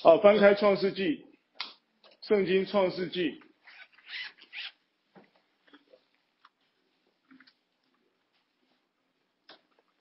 [0.00, 1.26] 好，翻开创世纪，
[2.22, 3.40] 圣经创世纪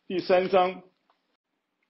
[0.08, 0.84] 第三章，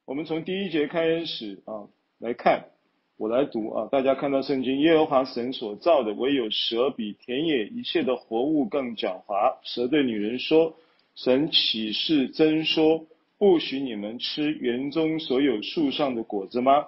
[0.06, 1.90] 我们从第一节开始啊
[2.20, 2.70] 来看，
[3.18, 9.58] 我来读啊，大家看到圣经，耶和华神所造的，唯有蛇比田野一切的活物更狡猾。
[9.64, 10.78] 蛇对女人说
[11.14, 13.06] ：“神岂是真说，
[13.38, 16.88] 不许你们吃园中所有树上的果子吗？”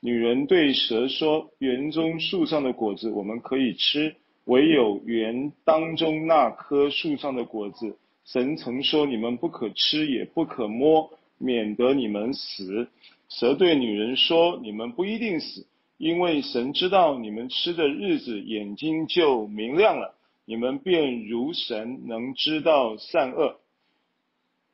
[0.00, 12.88] 女人对蛇说：“园中树上的果子我们可以吃，唯有园当中那棵树上的果子，神曾说你们不可吃，也不可摸，免得你们死。”
[13.28, 15.66] 蛇对女人说：“你们不一定死，
[15.98, 23.58] 因为神知道你们吃的日子，眼睛就明亮了，你们便如神，能知道善恶。”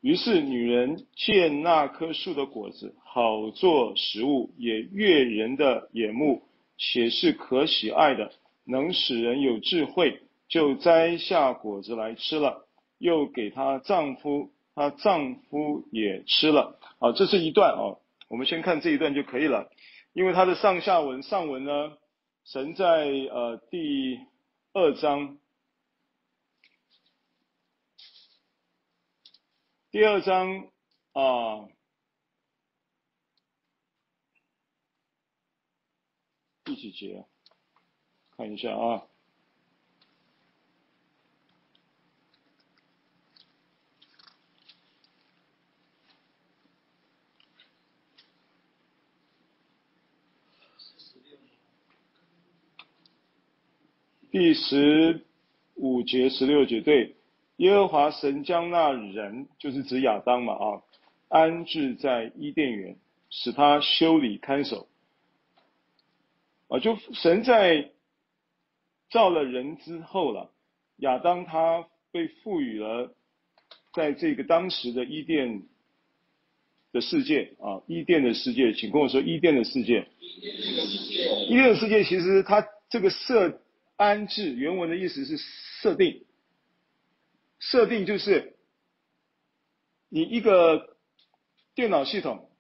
[0.03, 6.43] 于是女人见那棵树的果子好做食物，也悦人的眼目，
[6.77, 8.33] 且是可喜爱的，
[8.65, 12.67] 能使人有智慧，就摘下果子来吃了，
[12.99, 16.77] 又给她丈夫，她丈夫也吃了。
[16.99, 19.71] 好，这是一段哦，我们先看这一段就可以了，
[20.13, 21.93] 因为它的上下文，上文呢，
[22.45, 24.19] 神在呃第
[24.73, 25.39] 二章。
[29.93, 30.67] 第二章
[31.13, 31.69] 啊，
[36.65, 37.27] 第几节？
[38.37, 39.03] 看一下啊，
[54.31, 55.25] 第十
[55.75, 57.15] 五节、十六节，对。
[57.59, 60.83] 耶和华神将那人，就是指亚当嘛啊，
[61.29, 62.99] 安置在伊甸园，
[63.31, 64.89] 使他修理看守。
[66.69, 67.91] 啊，就神在
[69.11, 70.51] 造了人之后了，
[70.97, 73.15] 亚当他被赋予了
[73.93, 75.63] 在这个当时的伊甸
[76.93, 80.09] 的世界啊，伊甸的世界，请跟我说伊甸的世界。
[80.21, 81.47] 伊甸的世界。
[81.47, 83.61] 伊甸世界其实它这个设
[83.97, 86.25] 安置原文的意思是设定。
[87.59, 88.57] 设定就是，
[90.09, 90.97] 你一个
[91.75, 92.51] 电脑系统，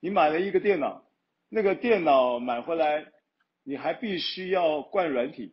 [0.00, 1.04] 你买了一个电脑，
[1.48, 3.06] 那个电脑买回来，
[3.64, 5.52] 你还必须要灌软体，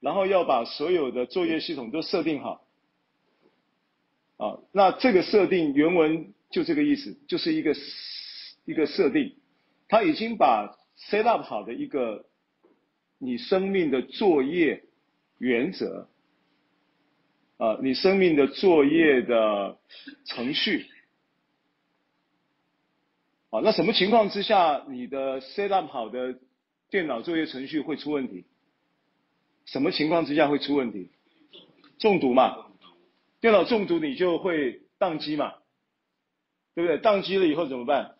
[0.00, 2.64] 然后要把所有的作业系统都设定好。
[4.36, 7.74] 啊，那这个设定原文就这个意思，就是一个
[8.64, 9.36] 一个设定，
[9.88, 12.26] 它已经把 set up 好的一个
[13.18, 14.84] 你生命的作业
[15.38, 16.08] 原则。
[17.56, 19.80] 啊，你生命的作业的
[20.26, 20.86] 程序，
[23.50, 26.38] 啊，那什么情况之下你的 set up 好的
[26.90, 28.44] 电脑作业程序会出问题？
[29.66, 31.10] 什么情况之下会出问题？
[31.98, 32.56] 中毒嘛，
[33.40, 35.54] 电脑中毒你就会宕机嘛，
[36.74, 36.98] 对不对？
[36.98, 38.14] 宕机了以后怎么办？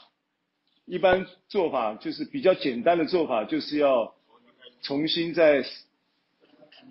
[0.84, 4.14] 一般做法就是比较简单的做法，就是要
[4.82, 5.62] 重新再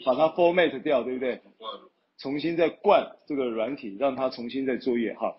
[0.06, 1.42] 把它 format 掉，对不对？
[2.20, 5.36] 重新再灌这个软体，让它重新再作业哈。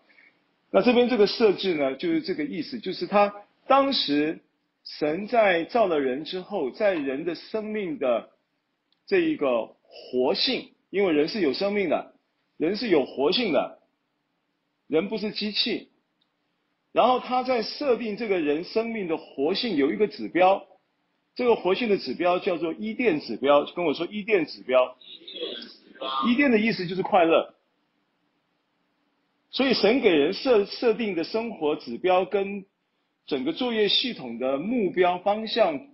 [0.71, 3.35] 那这边这个设置呢，就是这个意思，就是它
[3.67, 4.41] 当时
[4.97, 8.31] 神在造了人之后，在人的生命的
[9.07, 12.15] 这一个活性，因为人是有生命的，
[12.57, 13.81] 人是有活性的，
[14.87, 15.91] 人不是机器。
[16.93, 20.67] 然后他在设定这个人生命的活性有一个指标，
[21.35, 24.97] 这个活性的指标叫做伊甸指标，跟我说伊甸指标。
[26.27, 27.55] 伊甸的意思就是快乐，
[29.51, 32.65] 所以神给人设设定的生活指标跟
[33.29, 35.87] 整个作业系统的目标方向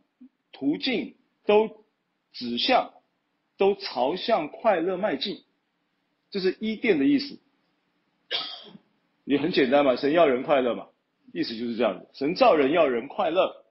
[0.52, 1.84] 途径都
[2.32, 2.94] 指向，
[3.58, 5.42] 都朝向快乐迈进，
[6.30, 7.38] 这是伊甸的意思。
[9.24, 10.86] 也很简单嘛，神要人快乐嘛，
[11.32, 13.64] 意思就是这样子，神造人要人快乐。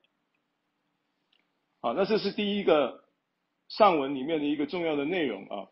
[1.80, 3.04] 好，那这是第一个
[3.68, 5.68] 上文里面的一个重要的内容啊。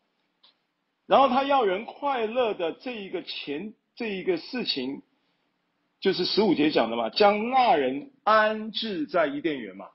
[1.07, 5.03] 然后他要人快乐的这一个前这一个事情，
[6.03, 9.87] 就是十五节讲的嘛，将那人安置在伊甸园嘛，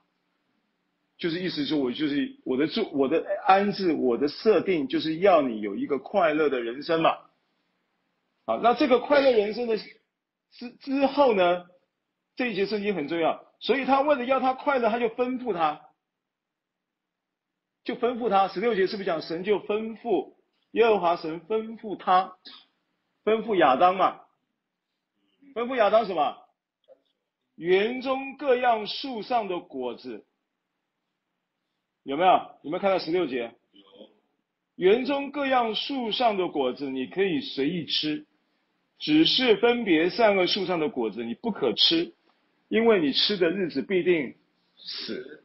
[1.18, 7.18] 就是意思说我就是我的住我的安置我的设定就是要你有一个快乐的人生嘛，
[8.46, 11.66] 好，那这个快乐人生的之之后呢，
[12.36, 15.82] 这一节圣经很重要，所以他为了要他快乐，他就吩咐他，
[17.84, 20.32] 就吩咐他，十六节是不是讲神就吩咐？
[20.70, 22.36] 耶和华神吩咐他，
[23.24, 24.20] 吩咐亚当嘛，
[25.54, 26.36] 吩咐亚当什么？
[27.56, 30.24] 园中各样树上的果子，
[32.04, 32.30] 有没有？
[32.62, 33.52] 有没有看到十六节？
[33.72, 33.82] 有。
[34.76, 38.26] 园中各样树上的果子，你可以随意吃，
[39.00, 42.14] 只是分别善恶树上的果子，你不可吃，
[42.68, 44.36] 因为你吃的日子必定
[44.76, 45.42] 死。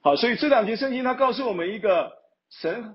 [0.00, 2.12] 好，所以这两节圣经它告诉我们一个
[2.50, 2.94] 神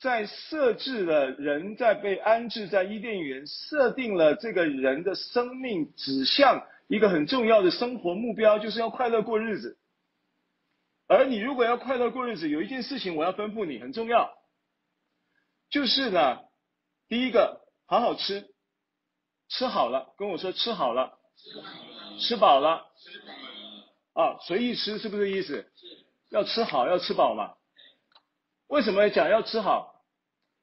[0.00, 9.76] 在设置了人在被安置在伊甸园，设定了这个人的生命指向一个很重要的生活目标，就是要快乐过日子。
[11.06, 14.32] 而你如果要快乐过日子，有一件事情我要吩咐你，很重要，
[15.68, 16.38] 就是呢，
[17.08, 18.48] 第一个，好好吃，
[19.48, 21.18] 吃好了，跟我说吃好了，
[22.18, 23.78] 吃饱了，吃饱了，
[24.14, 25.70] 啊，随意吃是不是这意思？
[26.30, 27.54] 要吃好，要吃饱嘛？
[28.68, 29.89] 为什么讲要吃好？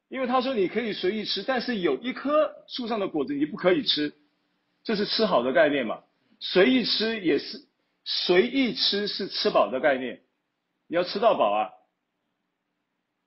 [0.10, 4.14] 因为他说你可以随意吃，但是有一棵树上的果子你不可以吃，
[4.84, 6.04] 这是吃好的概念嘛？
[6.40, 7.66] 随意吃也是
[8.06, 10.22] 随意吃是吃饱的概念，
[10.88, 11.70] 你要吃到饱啊，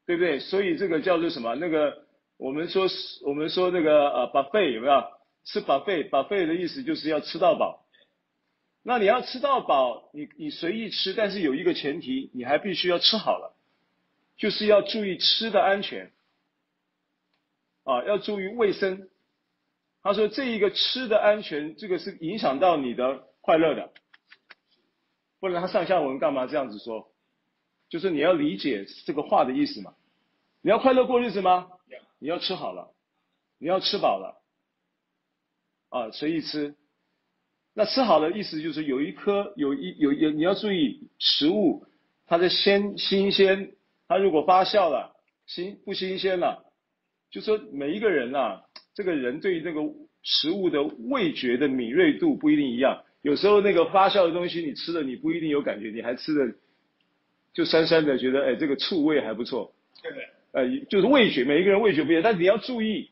[0.06, 0.40] 对不对？
[0.40, 1.54] 所以这个叫做什么？
[1.56, 2.04] 那个
[2.38, 2.88] 我们说
[3.24, 5.04] 我们说那个呃 buffet 有没有？
[5.42, 7.86] 吃 buffet buffet 的意思就是要吃到饱。
[8.82, 13.54] 那你要吃到饱，你你随意吃，但是有一个前提，你还必须要吃好了，
[14.36, 16.12] 就是要注意吃的安全，
[17.90, 19.08] 啊，要注意卫生。
[20.02, 23.92] 他说这一个吃的安全，这个是影响到你的快乐的，
[25.40, 27.12] 不然他上下文干嘛这样子说？
[27.88, 29.94] 就是你要理解这个话的意思嘛。
[30.62, 31.68] 你要快乐过日子吗？
[32.20, 32.94] 你要吃好了，
[33.58, 34.40] 你要吃饱了，
[35.88, 36.76] 啊，随意吃。
[37.74, 41.86] 那吃好的意思就是有一颗有一有有你要注意食物
[42.26, 43.74] 它的鲜新鲜，
[44.06, 45.16] 它如果发酵了
[45.46, 46.69] 新不新鲜了，
[47.30, 48.60] 就说每一个人啊，
[48.94, 49.80] 这个人对于那个
[50.22, 56.52] 食物的味觉的敏锐度不一定一样，有时候那个发酵的东西你吃了你不一定有感觉，你还吃的
[57.52, 59.72] 就酸酸的，觉得哎这个醋味还不错，
[60.02, 60.12] 对。
[60.12, 63.10] 对，呃就是味觉每一个人味觉不一样，但你要注意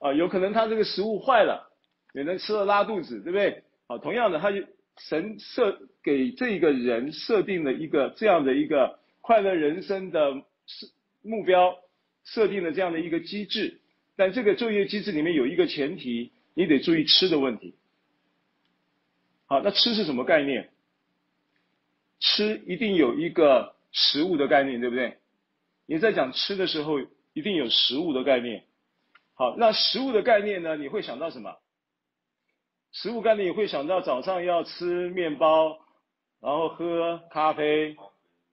[0.00, 1.70] 啊，有可能他这个食物坏了，
[2.14, 3.62] 也能吃了拉肚子，对不对？
[3.86, 4.58] 好，同样的，他就
[4.98, 10.34] 神设给这个人设定了一个这样的一个快乐人生的
[11.22, 11.76] 目标，
[12.24, 13.80] 设定了这样的一个机制。
[14.16, 17.74] 但这个就业机制里面有一个前提，你得注意吃的问题。
[19.46, 20.70] 好，那吃是什么概念？
[22.20, 25.16] 吃一定有一个食物的概念，对不对？
[25.86, 27.00] 你在讲吃的时候，
[27.32, 28.64] 一定有食物的概念。
[29.34, 30.76] 好，那食物的概念呢？
[30.76, 31.56] 你会想到什么？
[32.92, 35.78] 食物概念，你会想到早上要吃面包，
[36.40, 37.96] 然后喝咖啡，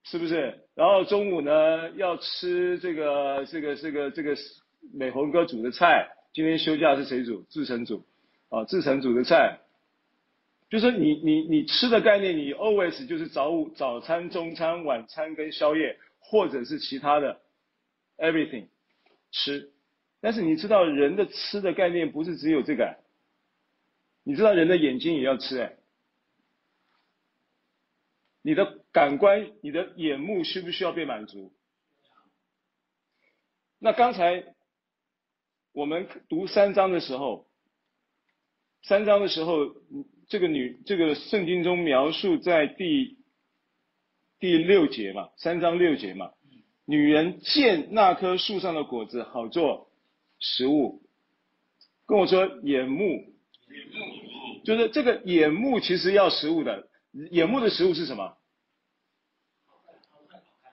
[0.09, 0.57] 是不是？
[0.73, 4.37] 然后中午呢要吃这个这个这个这个
[4.93, 6.07] 美红哥煮的菜。
[6.33, 7.43] 今天休假是谁煮？
[7.49, 8.05] 志成煮，
[8.47, 9.59] 啊，志成煮的菜。
[10.69, 17.41] 就是你你你吃的概念，你 always 就是早午早餐、中餐、晚餐跟宵夜，或者是其他的
[18.17, 18.67] everything
[19.31, 19.71] 吃。
[20.21, 22.95] 但是你知道人的吃的概念不是只有这个。
[24.23, 25.75] 你知道人的眼睛也要吃哎，
[28.41, 31.53] 你的感官，你的眼目需不需要被满足？
[33.77, 34.55] 那刚才
[35.71, 37.45] 我们读三章的时候，
[38.81, 39.75] 三章的时候，
[40.29, 43.19] 这个女，这个圣经中描述在第
[44.39, 46.31] 第六节嘛，三章六节嘛，
[46.85, 49.91] 女人见那棵树上的果子好做
[50.39, 51.03] 食物，
[52.07, 53.31] 跟我说眼目。
[54.65, 56.89] 就是这个眼目其实要食物的，
[57.29, 58.35] 眼目的食物是什么？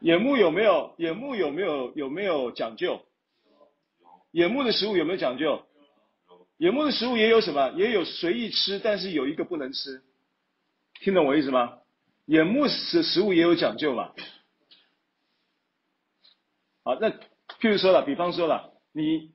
[0.05, 0.95] 眼目有没有？
[0.99, 1.91] 眼目有没有？
[1.95, 3.01] 有没有讲究？
[4.33, 5.65] 眼目的食物有没有讲究？
[6.59, 7.73] 眼目的食物也有什么？
[7.77, 10.03] 也有随意吃，但是有一个不能吃。
[11.01, 11.79] 听懂我意思吗？
[12.27, 14.13] 眼目食食物也有讲究嘛？
[16.83, 19.33] 好，那譬如说了，比方说了，你。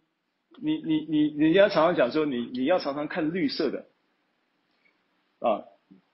[0.61, 3.85] 你你你，人家常常讲说，你你要常常看绿色的，
[5.39, 5.63] 啊，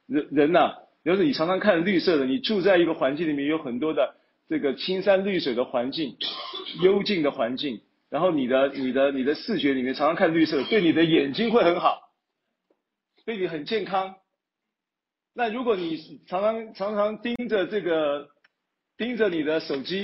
[0.05, 6.17] 人人呐、啊，要是你常常看绿色的，你住在一个环境里面，有很多的这个青山绿水的环境，
[6.81, 12.01] 幽静的环境，然后你的你的你的视觉里面常常看绿色，对你的眼睛会很好，
[13.25, 14.15] 对你很健康。
[15.33, 18.29] 那如果你常常常常盯着这个
[18.97, 20.03] 盯着你的手机，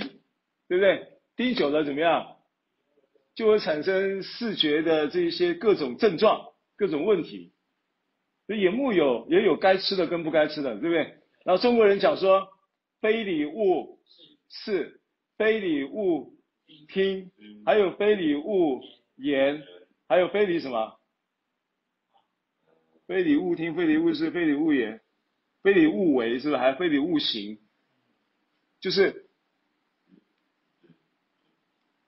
[0.67, 1.07] 对不对？
[1.37, 2.35] 盯久了怎么样？
[3.33, 7.53] 就会产生视觉的这些各种症状、各种问题。
[8.45, 11.15] 所以眼目有也有该吃的跟不该吃的，对不对？
[11.45, 12.49] 然后中国人讲说，
[12.99, 13.99] 非礼勿
[14.51, 15.01] 视，
[15.37, 16.37] 非礼勿
[16.89, 17.31] 听，
[17.65, 18.81] 还有非礼勿
[19.15, 19.63] 言，
[20.07, 20.99] 还有非礼什么？
[23.07, 25.01] 非礼勿听，非礼勿视，非礼勿言，
[25.63, 26.57] 非礼勿为，是不是？
[26.57, 27.59] 还非礼勿行，
[28.79, 29.25] 就是，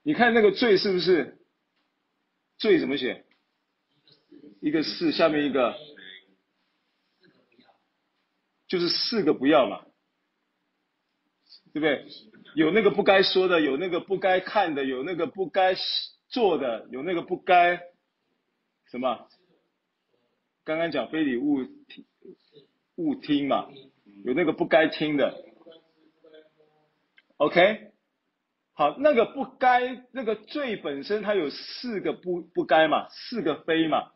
[0.04, 1.40] 你看那个罪是不是？
[2.58, 3.26] 罪怎么写？
[4.62, 5.78] 一个四，下面一个，
[8.68, 9.86] 就是四个不要嘛，
[11.74, 12.06] 对不对？
[12.56, 15.76] 有那个不该说的，有那个不该看的，有那个不该
[16.30, 17.82] 做的，有那个不该
[18.90, 19.28] 什么？
[20.64, 22.06] 刚刚讲非礼勿听，
[22.96, 23.68] 勿听嘛，
[24.24, 25.44] 有那个不该听的。
[27.38, 27.92] OK，
[28.74, 34.12] 好，那个不该，那个罪本身它有四个不不该嘛，四个非嘛。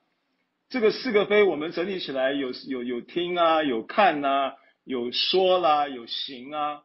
[0.69, 6.81] 这个四个非我们整理起来有有有听啊，有看啊，有说啦，有行啊，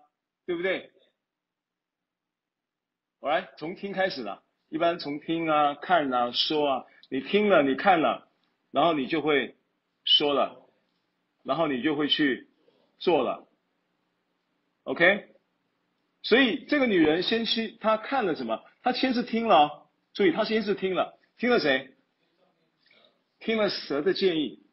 [0.47, 0.91] 对不对？
[3.23, 8.29] 我来从听开始了，一般从听啊、看啊、说啊，你听了，你看了，
[8.73, 9.55] 然后你就会
[10.05, 10.69] 说了，
[11.45, 12.49] 然后你就会去
[12.99, 13.47] 做了
[14.83, 15.37] ，OK？
[16.25, 18.61] 所以这个女人先去，她看了什么？
[18.83, 21.95] 她先是听了哦，所以她先是听了，听了谁？
[23.39, 24.67] 听了蛇的建议。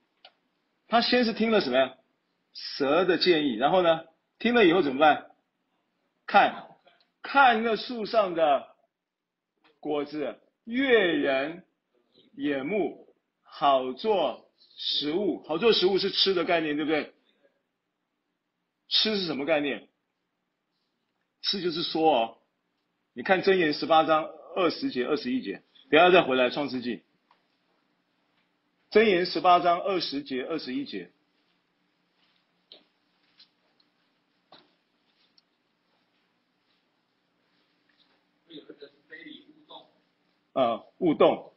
[0.87, 1.93] 她先是听了什么呀？
[2.55, 4.05] 蛇的建议，然后呢？
[4.39, 5.29] 听了以后怎么办？
[6.25, 6.65] 看。
[7.21, 8.67] 看那树上的
[9.79, 11.63] 果子，悦人
[12.35, 13.07] 眼目，
[13.43, 15.43] 好做食物。
[15.43, 17.13] 好做食物是吃的概念，对不对？
[18.87, 19.87] 吃是什么概念？
[21.41, 22.37] 吃就是说哦。
[23.13, 27.03] 你看箴言十八章二十节、二十一节，等下再回来创世纪。
[28.91, 31.11] 箴言十八章二十节、二十一节。
[40.53, 41.53] 啊，勿动，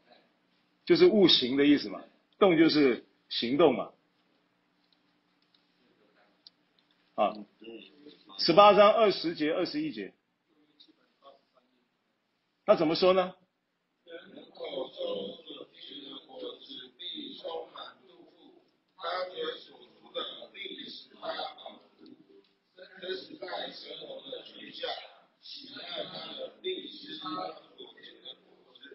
[0.85, 2.05] 就是勿行的意思嘛，
[2.39, 3.93] 动就是行动嘛。
[7.15, 7.35] 啊，
[8.39, 10.15] 十八章二十节、二十一节，
[12.65, 13.35] 他怎么说呢？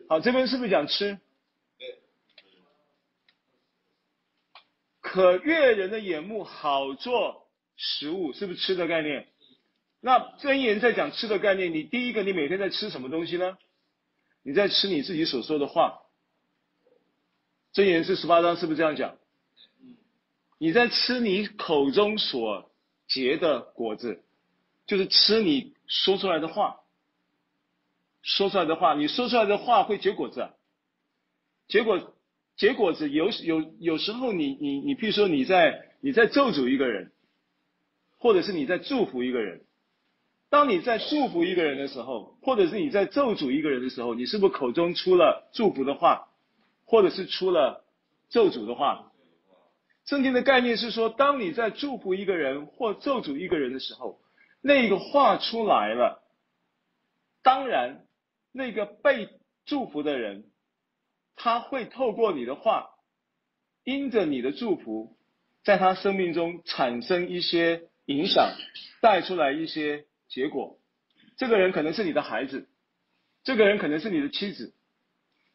[0.07, 1.19] 好，这边是不是讲吃？
[5.01, 9.27] 可悦人的眼目，好做食物，是不是吃的概念？
[9.99, 13.57] 那真言在讲吃的概念，你第一个，你每天在吃什么东西呢？
[14.43, 16.01] 你在吃你自己所说的话。
[17.73, 19.17] 真言是十八章，是不是这样讲？
[20.57, 22.71] 你在吃你口中所
[23.07, 24.23] 结的果子，
[24.85, 26.79] 就是吃你说出来的话。
[28.27, 30.49] 说出来的话，你说出来的话会结果子，
[31.69, 32.13] 结果
[32.57, 37.13] 结果子有有有时候你你你，譬如说你在你在咒诅一个人，
[38.17, 39.61] 或者是你在祝福一个人，
[40.49, 46.27] 当你在祝福一个人的时候，或者是你在咒诅一个人的时候，你是不是口中出了祝福的话，
[46.83, 47.85] 或者是出了
[48.29, 49.09] 咒诅的话？
[50.05, 54.19] 圣经的概念是说，当你在祝福一个人或咒诅一个人的时候，
[54.59, 56.21] 那个话出来了，
[57.41, 58.03] 当然。
[58.57, 59.29] 那个被
[59.67, 60.45] 祝福的人，
[61.35, 62.89] 他会透过你的话，
[63.83, 65.15] 因着你的祝福，
[65.63, 68.51] 在他生命中产生一些影响，
[68.99, 70.79] 带出来一些结果。
[71.37, 72.67] 这个人可能是你的孩子，
[73.43, 74.73] 这个人可能是你的妻子，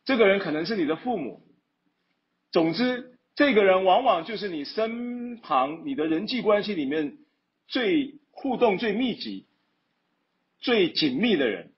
[0.04, 1.42] 这个人可能是你的父母。
[2.52, 7.18] 总之，这个人往往就是你身旁你的人际关系里面
[7.66, 9.48] 最互动最密集、
[10.60, 11.71] 最紧密的人。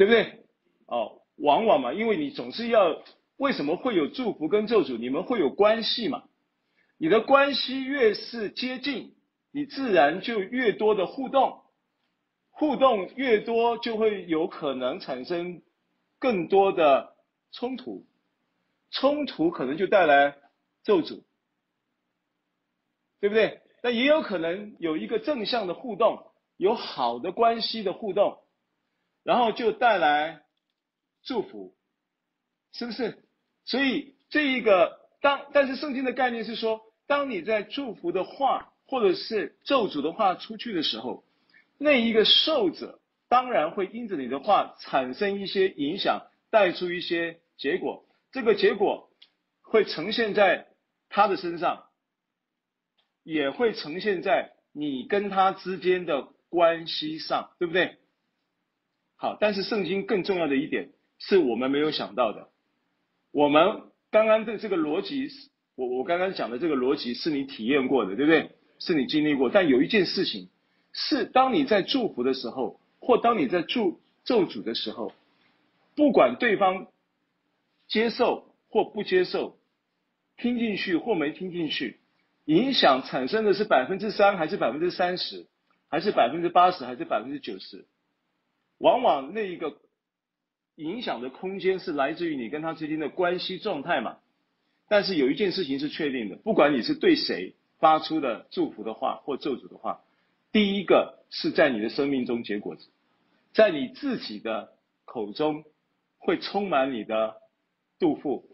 [0.00, 0.46] 对不对？
[0.86, 3.02] 哦，往往嘛，因为你总是要，
[3.36, 4.96] 为什么会有祝福跟咒诅？
[4.96, 6.22] 你们会有关系嘛？
[6.96, 9.14] 你的关系越是接近，
[9.52, 11.60] 你自然就越多的互动，
[12.48, 15.60] 互动越多，就会有可能产生
[16.18, 17.12] 更多的
[17.52, 18.06] 冲突，
[18.90, 20.34] 冲突可能就带来
[20.82, 21.24] 咒诅，
[23.20, 23.60] 对不对？
[23.82, 26.24] 那也有可能有一个正向的互动，
[26.56, 28.38] 有好的关系的互动。
[29.30, 30.42] 然后就带来
[31.22, 31.72] 祝福，
[32.72, 33.22] 是不是？
[33.64, 41.22] 所以这一个当，但是圣经的概念是说，当你在祝福的话或者是咒诅的话出去的时候，
[41.78, 48.04] 那一个受者当然会因着你的话产生一些影响，带出一些结果。
[48.32, 49.10] 这个结果
[49.62, 50.66] 会呈现在
[51.08, 51.84] 他的身上，
[53.22, 57.99] 也会呈现在你跟他之间的关系上，对不对？
[59.22, 62.48] 好，但是圣经更重要的一点是我们没有想到的，
[63.32, 65.28] 我们刚刚的这个逻辑，
[65.74, 68.52] 我我刚刚讲的这个逻辑是你体验过的，对不对？
[68.78, 69.50] 是你经历过。
[69.50, 70.48] 但有一件事情，
[70.94, 75.12] 是当你在祝福的时候，或当你在祝咒诅的时候，
[75.94, 76.86] 不管对方
[77.88, 79.58] 接受或不接受，
[80.38, 82.00] 听进去或没听进去，
[82.46, 85.46] 影响产生的是百分之三还是百分之三十，
[85.90, 87.84] 还是百分之八十还是百分之九十？
[88.80, 89.78] 往往那一个
[90.74, 94.18] 影响的空间是来自于你跟他之间的关系状态嘛。
[94.88, 100.00] 但是有一件事情是确定的，不管你是对谁发出的祝福的话或咒诅的话，
[100.50, 102.88] 第一个是在你的生命中结果子，
[103.52, 104.72] 在你自己的
[105.04, 105.64] 口中
[106.18, 107.36] 会充满你的
[107.98, 108.48] 肚腹。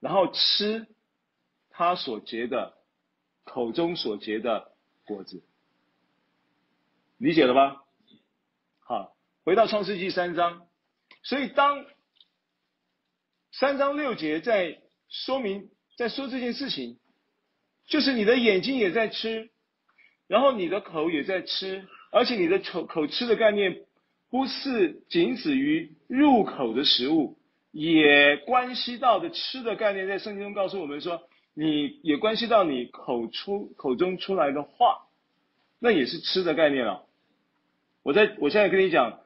[0.00, 0.86] 然后吃
[1.70, 2.74] 他所结的
[3.42, 4.70] 口中所结的
[5.04, 5.42] 果子，
[7.16, 7.82] 理解了吗？
[9.48, 10.66] 回到创世纪三章，
[11.22, 11.86] 所以当
[13.50, 14.78] 三章六节在
[15.08, 16.98] 说明在说这件事情，
[17.86, 19.48] 就是你的眼睛也在吃，
[20.26, 23.86] 然后你的口也在吃，而且你的口口吃的概念
[24.28, 27.38] 不是仅止于入口的食物。
[27.72, 31.22] 也关系到的吃的概念，在圣经中告诉我们说，
[31.54, 35.06] 你也关系到你口出口中出来的话，
[35.78, 37.06] 那也是吃的概念了。
[38.02, 39.20] 我在我现在跟你讲，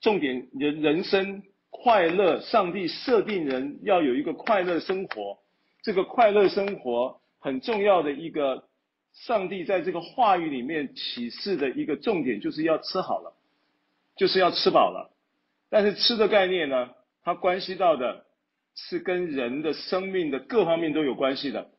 [0.00, 5.38] 重点人人生快乐，上帝设定人要有一个快乐生活，
[5.82, 8.68] 这个快乐生活很重要的一个，
[9.12, 13.34] 上帝在这个话语里面启示的一个重点，就是要吃好了，
[14.16, 15.10] 就是要吃饱了。
[15.70, 16.90] 但是吃的概念呢？
[17.22, 18.24] 它关系到的
[18.74, 21.70] 是跟人的生命的各方面都有关系的。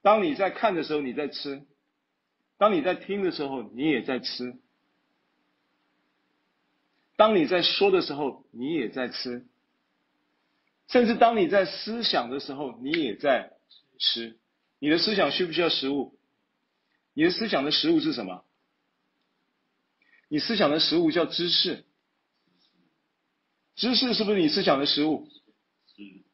[0.00, 1.66] 当你在看的时候，你在吃；
[2.56, 4.52] 当你在听的时候，你也在吃；
[7.16, 9.46] 当你在说的时候，你也在吃；
[10.88, 13.52] 甚至当你在思想的时候，你也在
[13.98, 14.38] 吃。
[14.78, 16.18] 你的思想需不需要食物？
[17.14, 18.44] 你的思想的食物是什么？
[20.28, 21.84] 你思想的食物叫知识。
[23.76, 25.28] 知识是不是你思想的食物？
[25.96, 26.24] 是，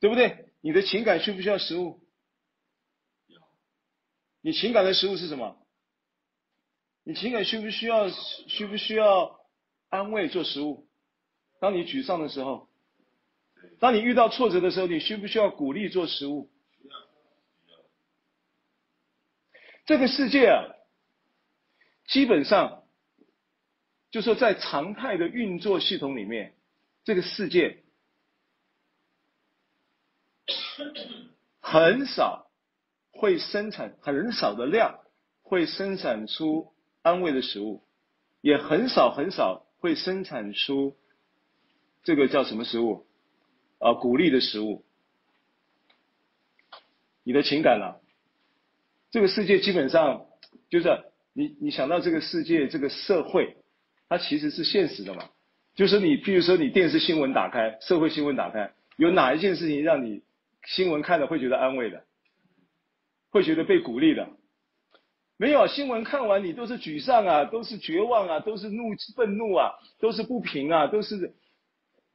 [0.00, 0.52] 对不对？
[0.60, 2.00] 你的情感需不需要食物？
[4.40, 5.56] 你情感的食物是什么？
[7.08, 9.40] 你情感需不需要需不需要
[9.88, 10.86] 安慰做食物？
[11.58, 12.68] 当你沮丧的时候，
[13.80, 16.50] 当你遇到挫折的时候，你需不需要鼓励做食物？
[19.86, 20.68] 这个世界啊，
[22.08, 22.84] 基本上。
[24.10, 26.54] 就说在常态的运作系统里面，
[27.04, 27.84] 这个世界
[31.60, 32.50] 很少
[33.10, 34.98] 会生产很少的量
[35.42, 36.72] 会生产出
[37.08, 37.82] 安慰的食物，
[38.42, 40.94] 也很少很少会生产出
[42.02, 43.06] 这个叫什么食物
[43.78, 44.84] 啊，鼓励的食物。
[47.24, 48.02] 你的情感了，
[49.10, 50.26] 这个世界基本上
[50.68, 53.56] 就是你你想到这个世界这个社会。
[54.10, 55.28] 它其实是现实的嘛，
[55.74, 60.22] 就是你，譬如说你电视新闻打开，社会新闻打开，有哪一件事情让你
[60.64, 62.04] 新闻看了会觉得安慰的，
[63.28, 64.26] 会觉得被鼓励的？
[65.40, 71.32] 没有，新闻看完你都是沮丧啊，都是绝望啊，都是怒愤怒啊，都是不平啊，都是，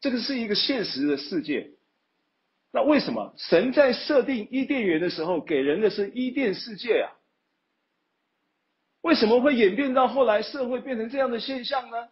[0.01, 1.71] 这个是一个现实的世界。
[2.73, 7.15] 那为什么神在设定伊甸园的时候给人的是伊甸世界啊？
[9.01, 12.09] 为什么会演变到后来社会变成这样的现象呢？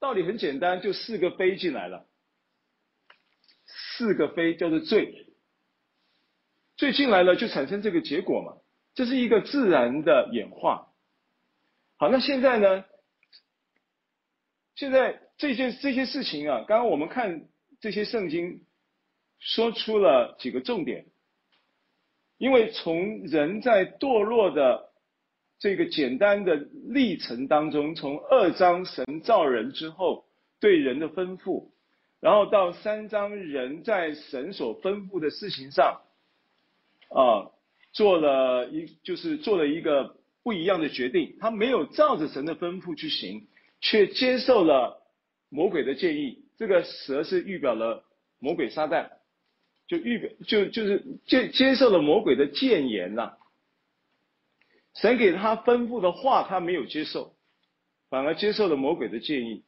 [0.00, 2.06] 道理很简单，就四个非进来了。
[3.64, 5.28] 四个非叫做罪，
[6.76, 8.61] 罪进来了就产生这个结果嘛，
[8.94, 10.88] 这是一个自然的演化。
[11.96, 12.84] 好，那现在呢？
[14.74, 17.44] 现在这件这些事情啊，刚刚我们看
[17.80, 18.64] 这些圣经，
[19.38, 21.06] 说出了几个重点。
[22.38, 24.90] 因为从人在堕落的
[25.60, 30.24] 这个简单的历程当中，从二章神造人之后
[30.58, 31.68] 对人的吩咐，
[32.18, 36.00] 然后到三章人在神所吩咐的事情上，
[37.10, 37.52] 啊，
[37.92, 43.46] 做了一就是做了一个不一样的决定，他没有照着神的吩咐去行，
[43.80, 45.02] 却接受了
[45.48, 46.44] 魔鬼的建议。
[46.56, 48.04] 这个蛇是预表了
[48.38, 49.10] 魔鬼撒旦。
[49.88, 53.34] 就预表就就是接接受了魔鬼的谏言呐，
[54.94, 57.34] 神给他吩咐的话他没有接受，
[58.08, 59.64] 反而接受了魔鬼的建议。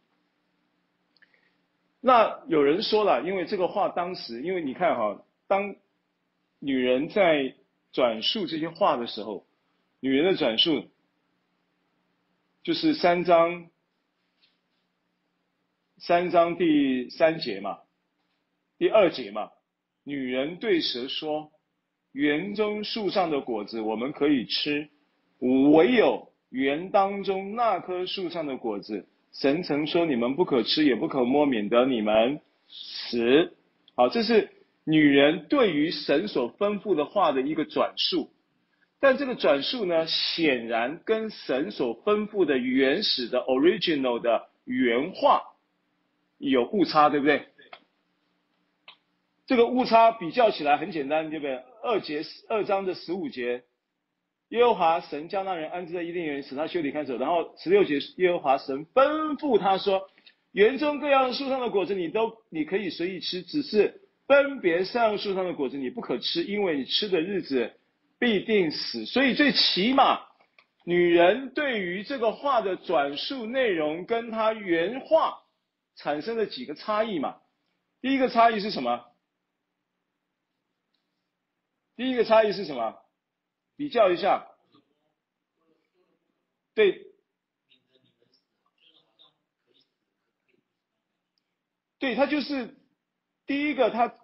[2.01, 5.75] 那有人说了，因为这个话当时，因为你看哈，当
[6.59, 7.55] 女人在
[7.95, 9.47] 转述这些话的时候，
[10.01, 10.91] 女人的转述
[12.63, 13.71] 就是三章
[15.99, 17.79] 三章第三节嘛，
[18.79, 19.53] 第二节嘛，
[20.03, 21.53] 女人对蛇说
[22.11, 24.91] ：“园中树上的果子我们可以吃，
[25.39, 33.57] 唯有园当中那棵树上的果子，神曾说你们不可吃，也不可摸，免得你们死。”
[33.95, 34.51] 好，这是
[34.85, 38.31] 女人对于神所吩咐的话的一个转述。
[39.01, 45.43] 但这个转述呢，显然跟神所吩咐的原始的 original 的原话
[46.39, 47.49] 有误差，对不对？
[49.47, 51.63] 这个误差比较起来很简单，对不对？
[51.83, 53.65] 二节二章的十五节，
[54.49, 57.19] 耶和华神将那人安置在伊甸园，使他修理看守。
[57.19, 60.09] 然后十六节，耶和华神吩咐他说：
[60.53, 67.79] 园中各样树上的果子你都你可以随意吃，只是分别善恶树上的果子你不可吃，因为你吃的日子。
[68.17, 70.25] 必定死，所以最起码，
[70.85, 75.43] 女人对于这个话的转述内容跟她原话
[75.97, 77.43] 产生了几个差异嘛？
[78.01, 79.05] 第一个差异是什么？
[81.97, 82.97] 第一个差异是什么？
[83.77, 84.47] 比较一下，
[86.73, 87.09] 对，
[91.99, 92.75] 对，他就是
[93.47, 94.15] 第一个他。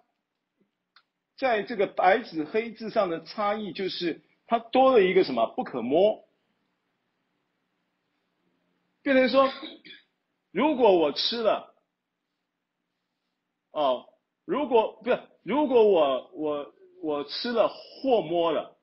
[1.37, 5.47] 在这个白纸黑字上的差异，就是它多了一个什么？
[5.55, 6.23] 不可摸。
[9.01, 9.51] 变成说，
[10.51, 11.73] 如果我吃了，
[13.71, 14.05] 哦，
[14.45, 18.77] 如果不是，如果我我我吃了或摸了，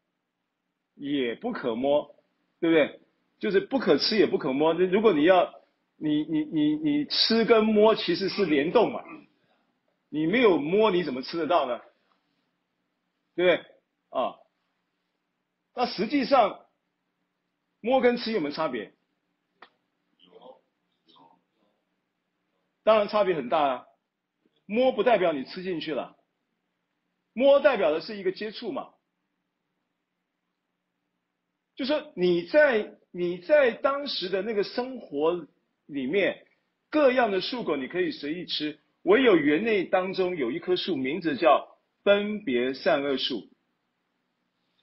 [0.97, 2.17] 也不可摸，
[2.59, 3.01] 对不对？
[3.39, 4.75] 就是不可吃也不可摸。
[4.75, 5.55] 那如果你要，
[5.97, 9.01] 你你你你吃跟摸其实是联动嘛，
[10.09, 11.81] 你没有摸你怎么吃得到呢？
[13.35, 13.77] 对不对？
[14.11, 14.37] 啊，
[15.75, 16.67] 那实际上
[17.81, 18.93] 摸跟吃有没有差别？
[22.83, 23.85] 当然差别很大啊。
[24.71, 26.15] 摸不代表你吃进去了，
[27.33, 28.93] 摸代表的是一个接触嘛。
[31.75, 35.47] 就说你在你在当时的那个生活
[35.87, 36.47] 里面，
[36.91, 41.77] 各样的蔬果你可以随意吃，唯有园内当中有一棵树，名字叫。
[42.05, 43.51] 分别善恶树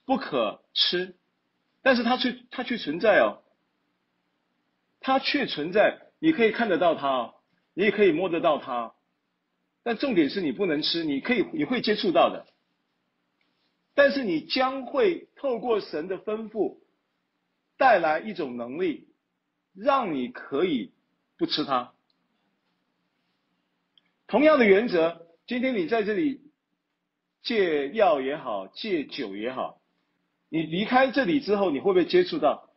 [0.06, 1.16] 不可吃，
[1.82, 3.42] 但是它却它却存在哦，
[5.00, 7.34] 它却存在，你可以看得到它哦，
[7.74, 8.94] 你也可以摸得到它，
[9.82, 12.46] 但重点是你不能吃，你可以你会接触到的，
[13.96, 16.78] 但是你将会透过神的吩咐
[17.76, 19.08] 带来一种能力，
[19.74, 20.92] 让你可以
[21.38, 21.95] 不吃它。
[24.28, 26.44] 同样的原则，今天你在这里。
[27.44, 29.80] 戒药也好，戒酒也好，
[30.50, 32.72] 你离开这里之后，你会不会接触到？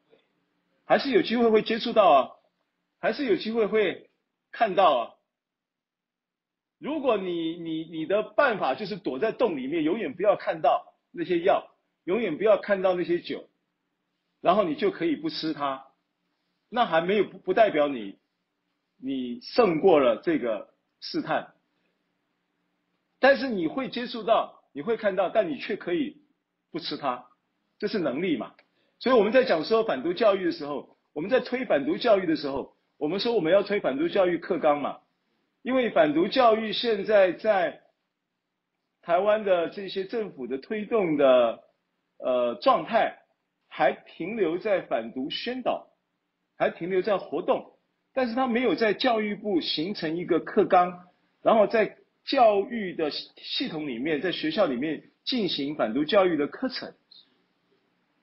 [0.85, 2.31] 还是有机会会接触到啊？
[3.01, 4.11] 还是有机会会
[4.53, 5.15] 看到啊？
[6.79, 13.49] 如果你你你的办法就是躲在洞里面，永远不要看到那些药，永远不要看到那些酒，
[14.43, 15.87] 然后你就可以不吃它，
[16.69, 18.19] 那还没有不不代表你
[18.99, 21.55] 你胜过了这个试探，
[23.19, 24.57] 但是你会接触到。
[24.73, 26.23] 你会看到，但你却可以
[26.71, 27.27] 不吃它，
[27.79, 28.55] 这是能力嘛？
[29.01, 35.01] 所以我们在讲说反毒教育的时候，我们在推反毒教育的时候，我们说我们要推反毒教育课纲嘛，
[35.63, 37.81] 因为反毒教育现在在
[39.03, 41.65] 台湾的这些政府的推动的
[42.19, 43.19] 呃状态，
[43.69, 45.89] 还停留在反毒宣导，
[46.57, 47.78] 还停留在活动，
[48.19, 51.05] 但是他没有在教育部形成一个课纲，
[51.41, 51.97] 然后在。
[52.25, 56.93] 教育的系统里面，在学校里面进行反毒教育的课程，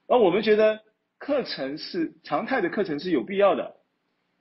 [0.07, 0.81] 而我们觉得
[1.17, 3.77] 课程是常态的课程是有必要的。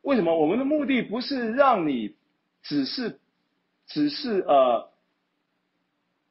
[0.03, 0.39] 为什么？
[0.39, 2.15] 我们的目的不是让你
[2.63, 3.19] 只是
[3.87, 4.93] 只是呃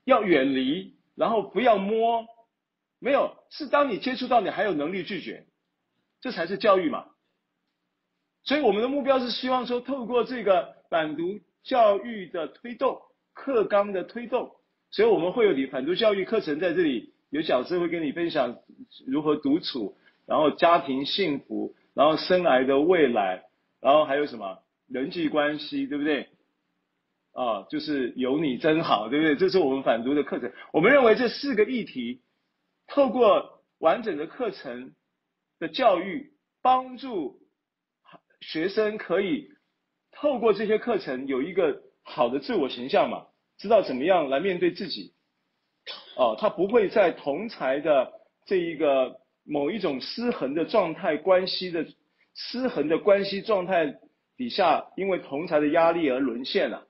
[0.03, 2.27] 要远离，然后不要摸，
[2.99, 5.47] 没有，是当你接触到，你还有能力拒绝，
[6.21, 7.07] 这才是教育嘛。
[8.43, 12.99] 所以我们的目标是希望说，透过这个反毒教育的推动。
[13.35, 14.51] 课纲的推动，
[14.91, 18.59] 所以我们会有你反毒教育课程在这里，有讲师会跟你分享
[19.07, 23.45] 如何独处，然后家庭幸福，然后生癌的未来，
[23.81, 26.27] 然后还有什么人际关系，对不对？
[27.31, 29.35] 啊，就是有你真好，对不对？
[29.35, 30.51] 这是我们反毒的课程。
[30.71, 32.21] 我们认为这四个议题，
[32.85, 34.93] 透过完整的课程
[35.57, 37.39] 的教育，帮助
[38.43, 39.49] 学生可以
[40.11, 41.81] 透过这些课程有一个。
[42.05, 43.27] 好的自我形象嘛，
[43.57, 45.13] 知道怎么样来面对自己，
[46.17, 48.11] 哦，他不会在同才的
[48.45, 51.85] 这一个某一种失衡的状态关系的
[52.35, 53.95] 失衡的关系状态
[54.35, 56.85] 底下，因为同才的压力而沦陷了。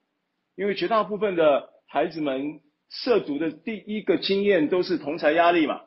[0.55, 5.83] 因为绝大部分的孩子们涉毒的第一个经验都是同才压力嘛，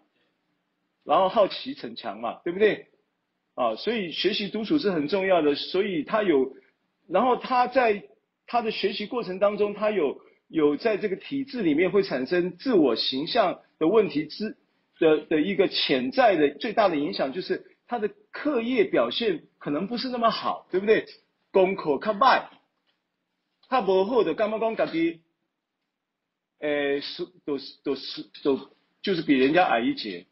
[1.03, 2.87] 然后好奇逞强嘛，对不对？
[3.57, 5.57] 啊，所以学习独处是很重要的。
[5.57, 6.55] 所以他有，
[7.09, 8.05] 然后他在
[8.47, 14.57] 他的学习过程当中，他有有在这个体制里面会产生自我形象的问题之
[15.01, 21.07] 的的一个潜在的最大的影响，就是他的课业表现可能不是那么好，对不对？
[21.51, 22.45] 功课较歹。
[23.69, 25.23] 他不好的，干嘛讲家己，
[26.61, 28.71] 诶，是都是都是都
[29.03, 30.27] 就是比人家矮一截，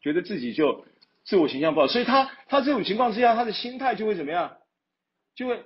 [0.00, 0.84] 觉得自己就
[1.24, 4.56] 自我形象不好，所以他他这种情况之下，他的心态就会怎么样？
[5.34, 5.62] 就会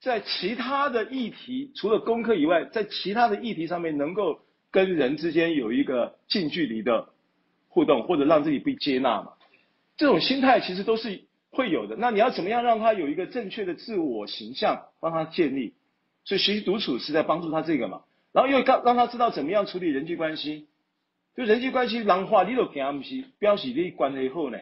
[0.00, 7.08] 在其他的议题，除了功课以外，在其他的议题上面，能够跟人之间有一个近距离的
[7.68, 9.32] 互动，或者让自己被接纳嘛。
[9.96, 11.96] 这种心态其实都是会有的。
[11.96, 15.74] 那你要怎么样让他有一个正确的自我形象，帮他建立？
[16.24, 20.68] 所以学习独处是在帮助他这个嘛，然后又让让他知道怎么样处理人际关系，
[21.38, 24.58] 就人际关系狼化，你都给他们去标记你关系后呢，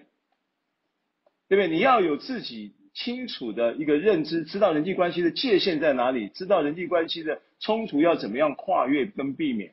[1.49, 1.69] 对不对？
[1.69, 9.73] 你要有自己清楚的一个认知，知道人际关系的界限在哪里，知道人际关系的冲突要怎么样跨越跟避免，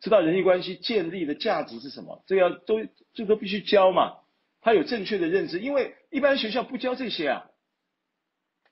[0.00, 4.14] 知道人际关系建立的价值是什么，这要都这都必须教嘛，
[4.60, 7.44] 他有正确的认知，因为一般学校不教这些啊。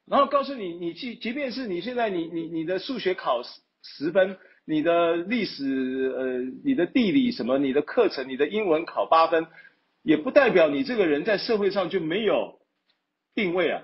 [0.07, 3.45] 然后告诉你，你即即便是你现在你你你的数学考
[3.81, 4.39] 十分，
[4.71, 9.49] 你的历史呃，你的地理什么，你的课程，你的英文考八分，
[10.03, 12.61] 也不代表你这个人在社会上就没有
[13.35, 13.83] 定位啊。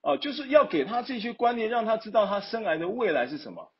[0.00, 3.70] 哦，就是要给他这些观念，让他知道他生来的未来是什么，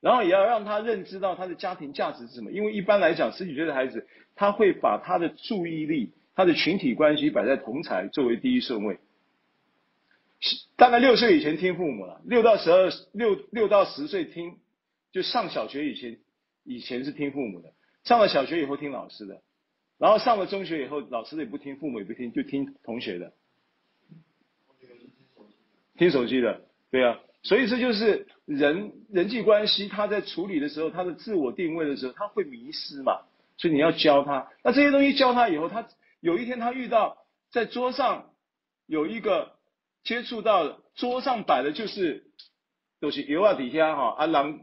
[0.00, 2.52] 然后也要让他认知到他的家庭价值是什么。
[2.52, 9.00] 因为一般来讲，十几岁的孩子他会把他的注意力、他的群体关系摆在同才作为第一顺位。
[10.76, 14.58] 大概六岁以前听父母了，六到十二六六到十岁听，
[15.10, 16.18] 就上小学以前
[16.64, 17.72] 以前是听父母的，
[18.04, 19.40] 上了小学以后听老师的，
[19.98, 23.32] 然后上了中学以后，老师的也不听，父母也不听，就听同学的，
[25.96, 33.22] 听手机的，对啊，所以这就是人人际关系，他在处理的时候，他的自我定位的时候，他会迷失嘛，
[33.56, 35.88] 所以你要教他，那这些东西教他以后，他
[36.20, 37.16] 有一天他遇到
[37.50, 38.30] 在桌上
[38.86, 39.55] 有一个。
[40.06, 42.24] 接触到桌上摆的就是
[43.00, 44.60] 都是油啊底下哈啊狼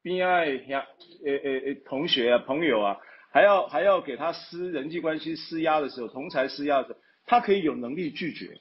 [0.00, 0.86] 边爱呀
[1.26, 2.96] 诶诶诶同学啊朋友啊
[3.32, 8.58] 还要还要给他施人际关系施压的时候同侪施压的时候他可以有能力拒绝，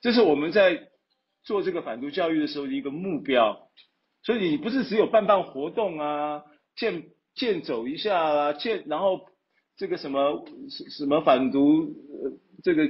[0.00, 0.88] 这是我们在
[1.42, 3.68] 做这个反毒教育的时候的一个目标。
[4.22, 6.42] 所以你不是只有办办活动啊
[6.74, 9.28] 健健走一下啊健然后
[9.76, 12.88] 这个什么什么反毒呃这个。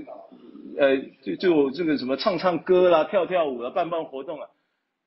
[0.79, 4.51] 呃，就就这个什么唱唱歌啦、跳跳舞啦、办办活动啊，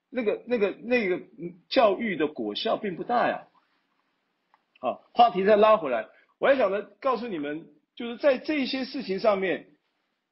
[0.10, 1.22] 那个那个那个
[1.70, 3.44] 教育的果效并不大呀。
[4.80, 6.08] 好，话题再拉回来，
[6.40, 9.68] 我还想着告诉你们，就是在这些事情上面，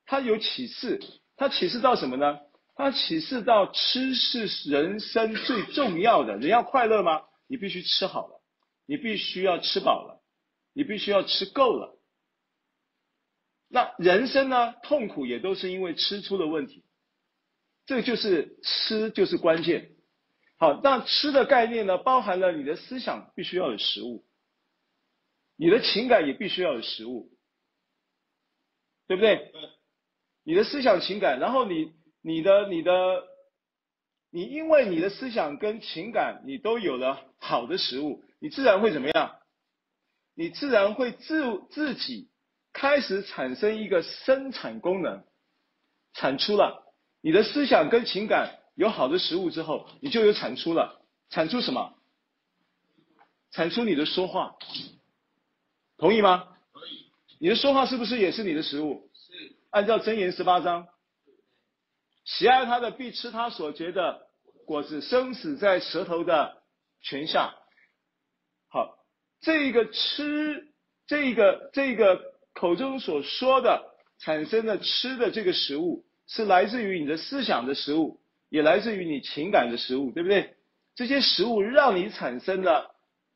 [0.08, 1.00] 它有启示，
[1.36, 2.40] 它启示到什么呢？
[2.76, 6.38] 它启示到吃是人生最重要的。
[6.38, 7.22] 人要快乐吗？
[7.46, 8.42] 你必须吃好了，
[8.88, 10.17] 你必须要吃饱了，
[10.78, 11.98] 你必须要吃够了。
[13.68, 14.76] 那人生呢？
[14.84, 16.86] 痛苦也都是因为吃出了问题，
[17.88, 19.96] 这就是吃就是关键。
[20.60, 24.24] 好，那吃的概念呢，包含了你的思想必须要有食物，
[25.56, 27.32] 你的情感也必须要有食物，
[29.08, 29.52] 对不对？
[30.44, 33.24] 你的思想情感，然后你你的你的
[34.30, 39.40] 你因为你的思想跟情感，你都有了好的食物，你自然会怎么样？
[40.38, 42.30] 你自然会自自己。
[42.74, 45.24] 开始产生一个生产功能，
[46.14, 46.94] 产出了。
[47.22, 51.02] 你的思想跟情感有好的食物之后，你就有产出了。
[51.32, 51.96] 产出什么？
[53.50, 54.56] 产出你的说话。
[55.98, 56.50] 同意吗？
[56.72, 57.12] 可以。
[57.40, 59.10] 你的说话是不是也是你的食物？
[59.12, 59.56] 是。
[59.72, 60.88] 按照箴言十八章，
[62.26, 64.28] 喜爱他的必吃他所结的
[64.68, 66.62] 果子，生死在舌头的
[67.02, 67.56] 泉下。
[69.42, 70.68] 好，这个吃，
[71.08, 72.38] 这个这个。
[72.60, 73.84] 口中所说的
[74.18, 78.20] 产生的吃的这个食物，是来自于你的思想的食物，
[78.50, 80.56] 也来自于你情感的食物，对不对？
[80.96, 82.96] 这些食物让你产生了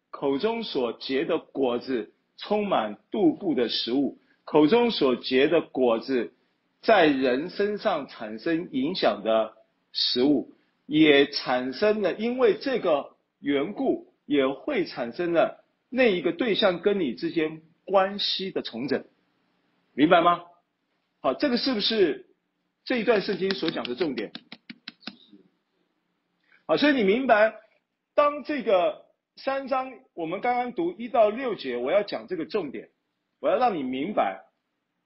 [0.10, 6.34] 口中所结的果子，充满肚部的食物，口中所结的果子，
[6.82, 9.54] 在人身上产生影响的
[9.92, 10.52] 食物，
[10.88, 15.61] 也产生了因为这个缘故，也会产生了
[15.94, 19.06] 那一个对象跟你之间关系的重整。
[19.94, 20.46] 明白吗？
[21.20, 22.28] 好，这个是不是
[22.86, 24.32] 这一段圣经所讲的重点。
[26.66, 27.54] 好，所以你明白，
[28.16, 32.90] 当这个三章我们刚刚读一到六节，我要讲这个重点，
[33.42, 34.46] 我要让你明白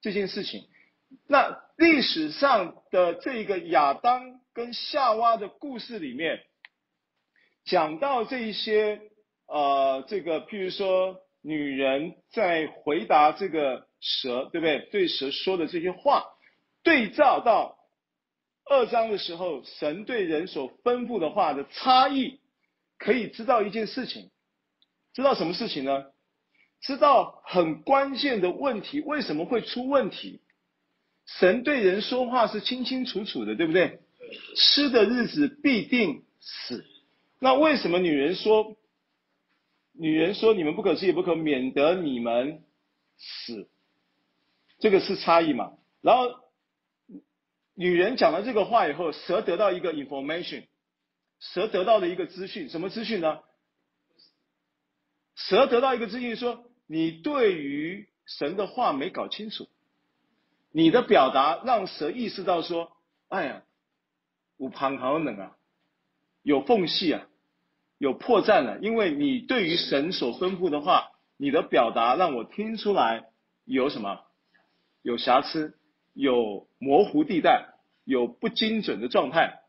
[0.02, 0.68] 这件事情。
[1.28, 6.44] 那历史上的这个亚当跟夏娃的故事里面，
[7.64, 9.02] 讲到这一些，
[9.48, 14.80] 呃，这个譬如说女人在回答这个蛇，对不对？
[14.92, 16.26] 对蛇说的这些话，
[16.84, 17.78] 对照到
[18.66, 22.40] 二章的时候，神对人所吩咐的话的差异，
[22.98, 24.32] 可以知道一件事情，
[25.14, 26.06] 知道什么事情呢？
[26.82, 30.42] 知道很关键的问题为什么会出问题。
[31.26, 34.00] 神对人说话是清清楚楚的，对不对？
[34.56, 36.86] 吃的日子必定死。
[37.40, 38.76] 那为什么女人说，
[39.98, 42.64] 女人说你们不可吃也不可，免得你们
[43.18, 43.70] 死？
[44.80, 45.74] 这个是差异嘛？
[46.02, 46.30] 然后
[47.74, 50.66] 女人讲了这个话以后，蛇得到一个 information，
[51.40, 53.40] 蛇得到了一个资讯，什么资讯呢？
[55.36, 59.68] 蛇得到一个资讯说，你对于神的话没搞清楚。
[60.72, 62.98] 你的表达让蛇意识到说
[63.30, 63.64] ：“哎呀，
[64.58, 65.58] 我旁好冷啊，
[66.42, 67.28] 有缝隙啊，
[67.98, 68.80] 有破绽了。
[68.80, 73.26] 因为你对于神所吩咐的话，你的表达让我听出来
[73.66, 74.22] 有什么？
[75.02, 75.78] 有瑕疵，
[76.14, 77.68] 有模糊地带，
[78.04, 79.60] 有不精准的状态。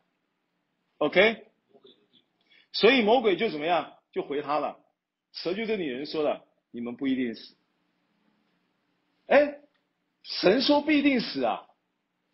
[0.97, 1.47] OK，
[2.73, 3.93] 所以魔鬼就怎么样？
[4.11, 4.77] 就回他了。
[5.31, 7.55] 蛇就对女人说了：你们不一定死。
[9.27, 9.59] 哎。”
[10.29, 11.67] 神说必定死啊，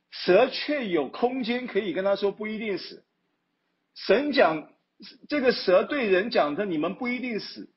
[0.10, 3.06] 蛇却有空间可以跟他说不一定死。
[3.94, 4.73] 神讲
[5.28, 7.70] 这个蛇对人讲的，你们不一定死。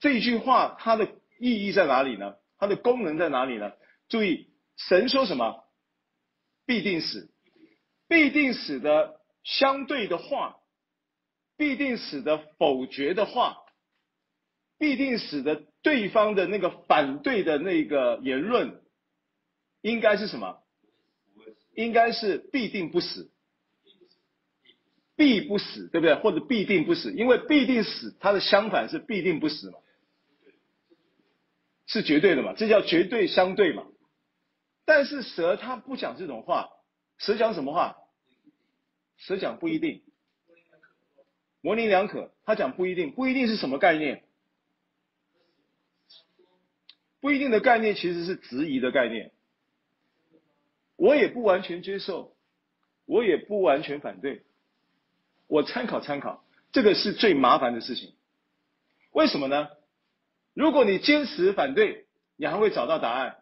[0.00, 2.36] 这句话它的意义在哪里呢？
[2.58, 3.72] 它的功能在哪里呢？
[4.08, 5.64] 注意，神说什么？
[6.64, 7.30] 必定死，
[8.08, 10.56] 必定死的相对的话，
[11.56, 13.58] 必定死的否决的话，
[14.78, 15.64] 必定死的。
[15.82, 18.80] 对方的那个反对的那个言论，
[19.80, 20.62] 应该是什么？
[21.74, 23.31] 应该是必定不死，
[25.22, 26.16] 必不死，对不对？
[26.16, 29.78] 或者必定不死，因为必定死，它的相反是必定不死嘛，
[31.86, 33.86] 是绝对的嘛，这叫绝对相对嘛。
[34.84, 36.70] 但是蛇它不讲这种话，
[37.18, 37.98] 蛇讲什么话？
[39.16, 40.02] 蛇讲不一定，
[41.60, 42.32] 模棱两可。
[42.44, 44.24] 它讲不一定，不一定是什么概念？
[47.20, 49.30] 不一定的概念其实是质疑的概念，
[50.96, 52.34] 我也不完全接受，
[53.06, 54.42] 我也不完全反对，
[55.52, 58.14] 我参考参考，这个是最麻烦的事情。
[59.10, 59.68] 为什么呢？
[60.54, 63.36] 如果你坚持反对，你还会找到答案。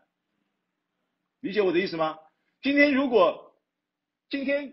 [1.38, 2.18] 理解我的意思吗？
[2.62, 3.54] 今天如果
[4.28, 4.72] 今天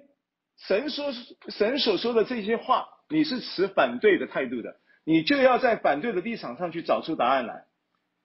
[0.57, 1.13] 神说
[1.49, 7.65] 神所说的这些话，你是持反对的态度的，你就要在反对的立场上去找出答案来。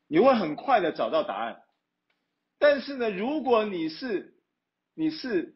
[0.09, 1.61] 你会很快的找到答案，
[2.59, 4.33] 但是呢，如果你是
[4.95, 5.55] 你是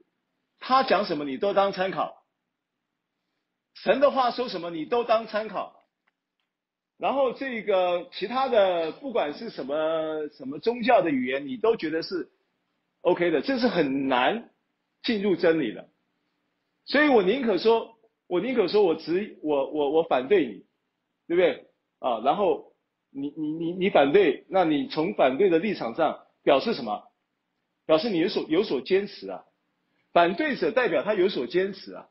[0.60, 2.22] 他讲什么你都当参考，
[3.82, 5.84] 神的话说什么你都当参考，
[6.98, 12.28] 然后这个其他的不管是什么什么宗教的语言你都觉得是
[13.02, 14.50] OK 的，这是很难
[15.02, 15.88] 进入真理的，
[16.84, 20.64] 所以我宁可说，我宁可说我只我我我反对你，
[21.28, 21.68] 对不对
[22.00, 22.20] 啊？
[22.24, 22.72] 然后。
[23.18, 27.02] 你你你你反对，那你从反对的立场上表示什么？
[27.86, 29.44] 表示你有所有所坚持啊。
[30.12, 32.08] 反对者代表他有所坚持啊。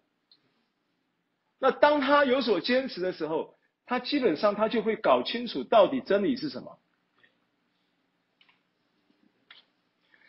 [1.66, 3.56] 那当他有所坚持的时候，
[3.88, 6.78] 他基本上他就会搞清楚到底真理是什么。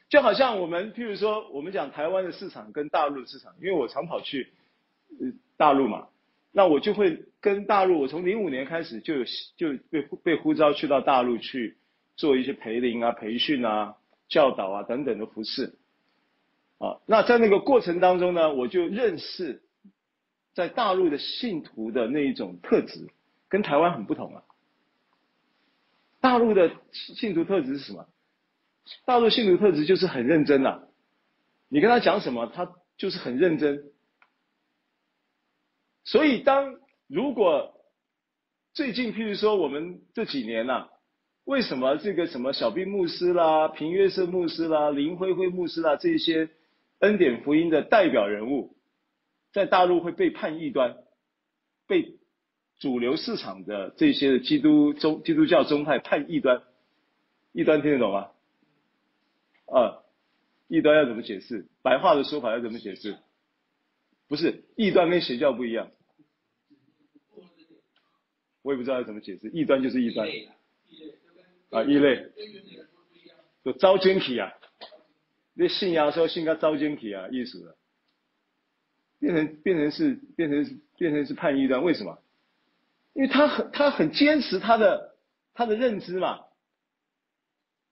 [0.08, 4.50] 就好像我们譬如说，我们讲台湾的市场跟大陆的市场，因为我常跑去
[5.20, 6.08] 呃大陆嘛。
[6.52, 9.24] 那我就会跟大陆，我从零五年开始就有
[9.58, 11.76] 就被被呼召去到大陆去
[12.16, 13.96] 做一些培灵啊、培训啊、
[14.30, 15.74] 教导啊等等的服事。
[16.78, 19.60] 啊，那在那个过程当中呢，我就认识
[20.56, 23.10] 在大陆的信徒的那一种特质，
[23.50, 24.42] 跟台湾很不同啊。
[26.18, 28.08] 大陆的信徒特质是什么？
[29.04, 30.80] 大陆信徒特质就是很认真呐，
[31.68, 33.84] 你跟他讲什么，他就是很认真。
[36.04, 37.74] 所以，当如果
[38.72, 40.88] 最近，譬如说我们这几年呐、啊，
[41.44, 46.48] 为什么这个什么小兵牧师啦、平约瑟牧师啦、林辉辉牧师啦这些
[47.00, 48.74] 恩典福音的代表人物，
[49.56, 50.98] 在大陆会被判异端，
[51.86, 52.18] 被
[52.78, 56.62] 主流市场的这些基督宗基督教宗派判异端，
[57.52, 58.28] 异端听得懂吗？
[59.64, 60.02] 啊，
[60.68, 61.64] 异端要怎么解释？
[61.80, 63.16] 白话的说法要怎么解释？
[64.28, 65.90] 不是，异端跟邪教不一样。
[68.60, 70.28] 我也不知道要怎么解释，异端就是异端。
[71.70, 72.30] 啊，异类。
[73.64, 74.52] 就招奸体啊！
[75.54, 77.74] 那信仰说信个招奸体啊，意思。
[79.26, 82.18] 变成变成是变成是变成是叛异端，为什么？
[83.12, 85.16] 因为他很他很坚持他的
[85.52, 86.44] 他的认知嘛。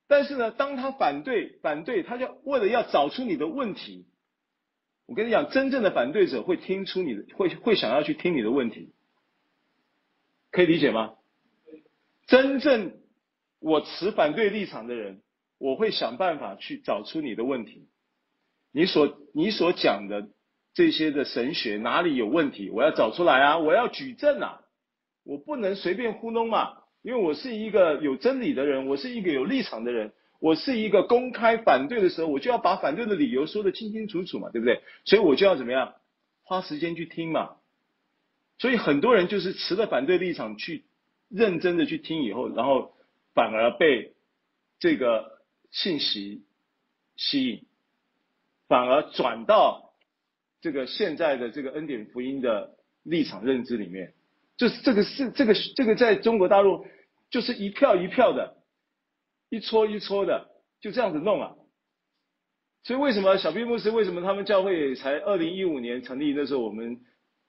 [0.07, 4.07] 但是呢，当他反对反对，他就为了要找出你的问题。
[5.07, 8.93] 我跟你讲，真正的反对者会听出你的，会会想要去听你的问题。
[10.53, 11.15] 可以理解吗？
[12.29, 12.93] 真正
[13.59, 15.21] 我持反对立场的人，
[15.59, 17.89] 我会想办法去找出你的问题。
[18.71, 20.29] 你所你所讲的
[20.75, 22.69] 这些的神学哪里有问题？
[22.71, 23.59] 我要找出来啊！
[23.59, 24.61] 我要举证啊！
[25.23, 34.83] 我不能随便糊弄嘛，因为我是一个有真理的人，我是一个有立场的人，我是一个公开反对的时候，我就要把反对的理由说得清清楚楚嘛，对不对？
[35.05, 35.95] 所以我就要怎么样？
[36.43, 37.57] 花时间去听嘛。
[38.59, 40.85] 所以很多人就是持了反对立场去
[41.29, 42.93] 认真的去听以后，然后
[43.33, 44.13] 反而被
[44.79, 45.39] 这个
[45.71, 46.43] 信息
[47.17, 47.65] 吸引，
[48.69, 49.84] 反而转到
[50.65, 52.71] 这个现在的这个恩典福音的
[53.03, 54.15] 立场认知里面，
[54.57, 56.87] 就是这个是这个这个在中国大陆
[57.29, 58.57] 就是一票一票的，
[59.51, 60.49] 一撮一撮的
[60.81, 61.53] 就这样子弄啊。
[62.83, 66.33] 所以为什么小毕牧师为什么他们教会才二零一五年成立？
[66.33, 66.99] 那时候我们。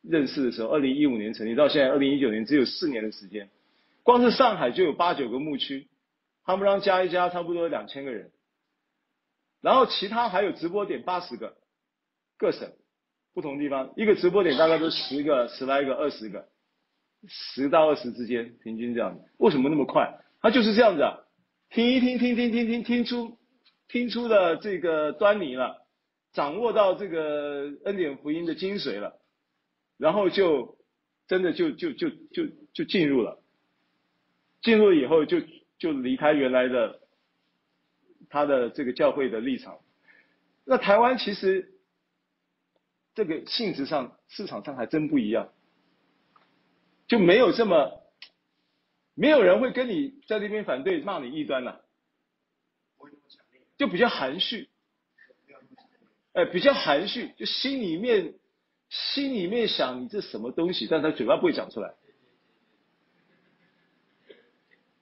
[0.07, 3.49] 认识的时候，二零一五年成立，到现在二零一九年只有四年的时间，
[4.03, 5.87] 光是上海就有八九个牧区，
[6.43, 8.29] 他们让加一加差不多两千个人，
[9.61, 11.57] 然后其他还有直播点八十个，
[12.37, 12.71] 各省
[13.35, 16.47] 不同地方一个直播点大概都十个十来个二十个，
[17.27, 20.09] 十到二十之间平均这样子，为什么那么快？
[20.41, 21.19] 他就是这样子啊，
[21.69, 23.37] 听一听听听听听听出
[23.89, 25.85] 听出了这个端倪了，
[26.31, 29.19] 掌握到这个恩典福音的精髓了。
[29.97, 30.77] 然后就
[31.27, 33.41] 真的就就就就就进入了，
[34.61, 35.41] 进入以后就
[35.77, 37.01] 就离开原来的
[38.29, 39.77] 他的这个教会的立场。
[40.63, 41.74] 那台湾其实
[43.15, 45.51] 这个性质上市场上还真不一样，
[47.07, 48.03] 就没有这么
[49.15, 51.83] 没有人会跟你在那边反对骂你异端了，
[53.77, 54.69] 就比较含蓄，
[56.33, 58.35] 哎，比较含蓄，就心里面。
[58.87, 61.95] 心里面想你这什么东西，但他嘴巴不会讲出来，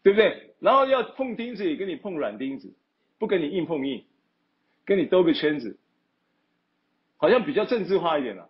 [0.01, 0.55] 对不对？
[0.59, 2.73] 然后要碰钉子也跟你碰软钉子，
[3.19, 4.05] 不跟你硬碰硬，
[4.85, 5.77] 跟你兜个圈子，
[7.23, 8.49] 好像比较政治化一点了。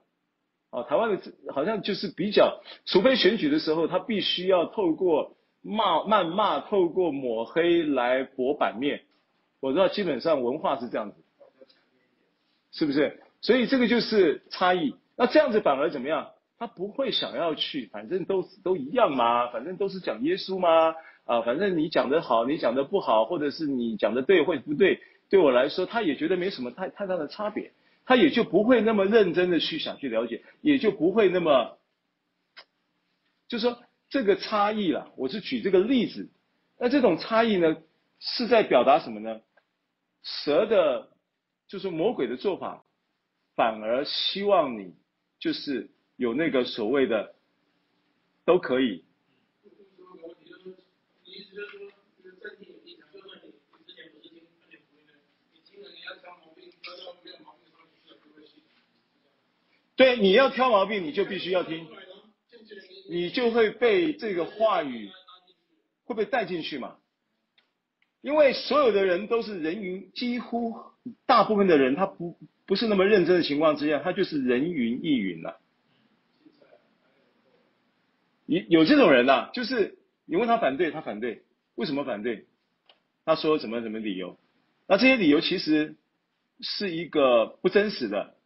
[0.72, 1.22] 啊，台湾的
[1.54, 9.02] 好像就是比较，除非选举的时候，他必须要透过骂、谩骂，透过抹黑来博版面。
[9.60, 11.18] 我知道基本上文化是这样子，
[12.72, 13.22] 是不是？
[13.42, 14.96] 所以这个就是差异。
[15.16, 16.32] 那这样子反而怎么样？
[16.58, 20.96] 他不会想要去，反正都都一样嘛，反正都是讲耶稣嘛，
[21.26, 25.00] 啊，反正你讲的好，你讲的不好，或者是你讲的对或者不对，
[25.30, 27.72] 对我来说，他也觉得没什么太太大的差别，
[28.06, 31.78] 他也就不会那么认真的去想去了解，也就不会那么，
[33.48, 36.30] 就说这个差异了，我是举这个例子，
[36.80, 37.78] 那这种差异呢，
[38.20, 39.42] 是在表达什么呢？
[40.24, 41.10] 蛇的，
[41.68, 42.84] 就是魔鬼的做法，
[43.56, 44.96] 反而希望你。
[45.40, 47.36] 就是有那个所谓的
[48.46, 49.04] 都可以。
[59.96, 61.88] 对，你要挑毛病，你就必须要听，
[63.10, 65.10] 你就会被这个话语
[66.06, 66.98] 会被带进去嘛。
[68.22, 70.76] 因为所有的人都是人云，几乎
[71.26, 72.38] 大部分的人他不。
[72.66, 75.60] 不是那么认真的情况之下，他就是人云亦云了。
[78.46, 81.44] 有有这种人呐、就是你问他反对，他反对，
[81.76, 82.46] 为什么反对？
[83.26, 84.40] 他说什么什么理由？
[84.88, 85.98] 那这些理由其实
[86.62, 88.38] 是一个不真实的，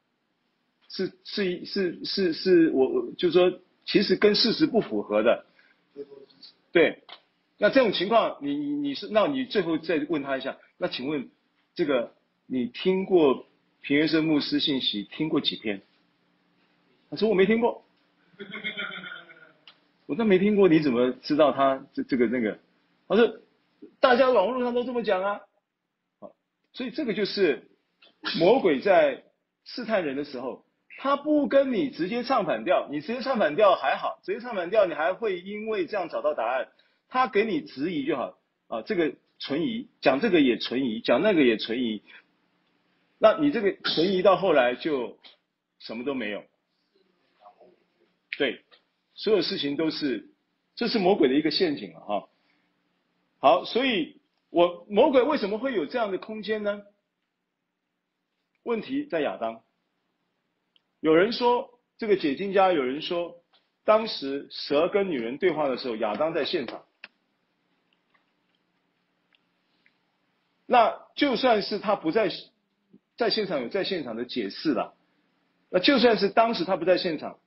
[0.90, 5.46] 是是是是是我就是说，其实跟事实不符合的。
[6.72, 7.04] 对，
[7.58, 11.30] 那这种情况，你你你是，那你最后再问他一下，那请问
[11.76, 12.14] 这个
[12.46, 13.46] 你听过？
[13.80, 15.82] 平原生牧师信息听过几篇？
[17.10, 17.86] 他说我没听过。
[20.08, 22.60] 我说没听过，你怎么知道他这这个那个？
[23.08, 23.40] 他说
[24.02, 25.40] 大家网络上都这么讲啊。
[26.74, 27.70] 所以这个就是
[28.40, 29.24] 魔鬼在
[29.64, 30.66] 试探人的时候，
[31.00, 36.70] 他不跟你直接唱反调，你直接唱反调还好，直接唱反调你还会因为这样找到答案。
[37.08, 38.38] 他给你质疑就好
[38.68, 42.02] 啊，这个存疑，讲这个也存疑，讲那个也存疑。
[43.20, 45.18] 那你这个存疑到后来就
[45.80, 46.44] 什么都没有。
[48.38, 48.64] 对，
[49.14, 50.32] 所有事情都是，
[50.76, 52.30] 这是魔鬼的一个陷阱了哈。
[53.38, 54.20] 好，所以
[54.50, 56.82] 我魔鬼为什么会有这样的空间呢？
[58.64, 59.62] 问题在亚当。
[61.08, 63.38] 有人说这个解经家，有人说
[63.86, 66.84] 当时蛇跟女人对话的时候，亚当在现场。
[70.66, 72.30] 那就算是他不在
[73.16, 74.96] 在现场，有在现场的解释了。
[75.70, 77.40] 那就算是当时他不在现场。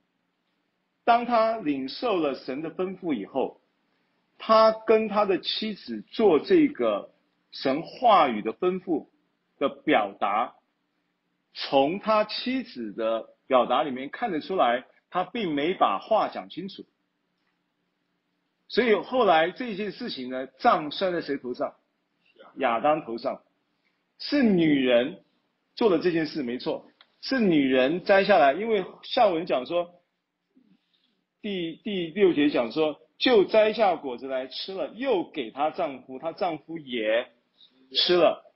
[1.03, 3.61] 当他领受了神的吩咐以后，
[4.39, 7.11] 他跟他的妻子做这个
[7.51, 9.05] 神话语的吩咐
[9.59, 10.55] 的表达，
[11.53, 16.85] 从他妻子的表达里面看得出来，他并没把话讲清楚。
[18.69, 21.75] 所以后来这件事情呢，账算在谁头上？
[22.55, 23.41] 亚当头上，
[24.19, 25.25] 是女人
[25.75, 26.85] 做了这件事，没错，
[27.19, 29.95] 是女人摘下来，因为下文讲说。
[31.41, 37.27] 第第六节讲说，就摘下果子来吃了，又给她丈夫，她丈夫也
[37.93, 38.55] 吃了。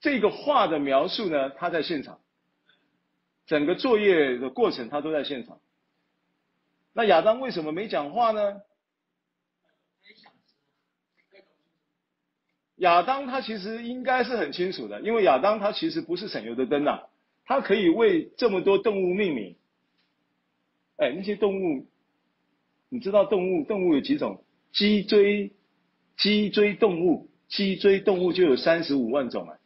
[0.00, 2.20] 这个话的描述呢，她在现场，
[3.50, 5.58] 整个作业的过程他都在现场。
[6.92, 8.60] 那亚当为什么没讲话呢？
[12.76, 17.08] 亚当他其实应该是很清楚的，因为亚当他其实不是省油的灯呐，
[17.44, 19.56] 他可以为这么多动物命名。
[20.98, 21.88] 哎，那些动物。
[22.88, 24.44] 你知道动物动物有几种？
[24.72, 25.52] 脊椎
[26.16, 29.58] 脊椎动物，脊椎动物就有三十五万种啊！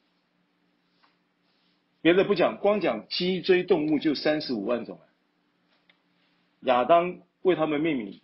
[2.04, 5.00] 别的不讲，光讲脊椎动物就三十五万种！
[6.60, 8.20] 亚当为他们命名，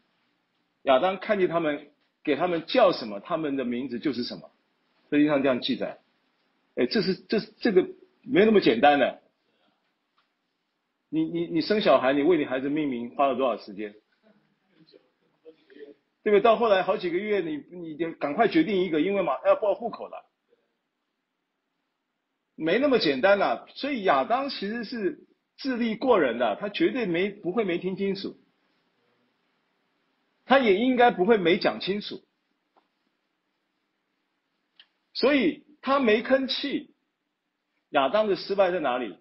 [0.82, 1.88] 亚当看见他们，
[2.22, 4.50] 给他们叫什么，他们的名字就是什么。
[5.08, 5.98] 圣经上这样记载。
[6.74, 7.88] 哎，这是这是这个
[8.22, 9.22] 没那么简单的。
[11.08, 13.94] 你你你生小孩，你为你孩子命名花了多少时间？
[16.22, 16.40] 对不对？
[16.42, 20.29] 到后来好几个月，你你得赶快决定一个，因为马上要报户口了，
[22.60, 23.66] 没那么简单了。
[23.74, 28.36] 所以亚当其实是智力过人的，他绝对没不会没听清楚，
[30.44, 32.22] 他也应该不会没讲清楚，
[35.14, 36.94] 所以他没吭气。
[37.90, 39.18] 亚当的失败在哪里？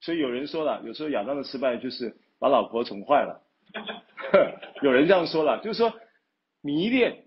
[0.00, 3.42] 所以有人说了，有时候亚当的失败就是把老婆宠坏了。
[4.82, 5.98] 有人这样说了，就是说
[6.60, 7.26] 迷恋，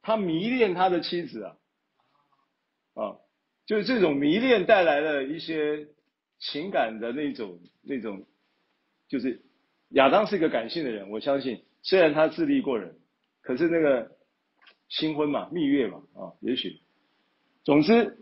[0.00, 1.56] 他迷恋他的妻子啊，
[2.94, 3.16] 啊，
[3.66, 5.86] 就是这种迷恋带来了一些
[6.38, 8.26] 情感的那种那种，
[9.08, 9.40] 就是
[9.90, 12.96] 亚当是一个感性的人，我相信，虽然他智力过人，
[13.40, 14.10] 可是那个
[14.88, 16.80] 新婚嘛，蜜月嘛，啊，也许，
[17.64, 18.18] 总之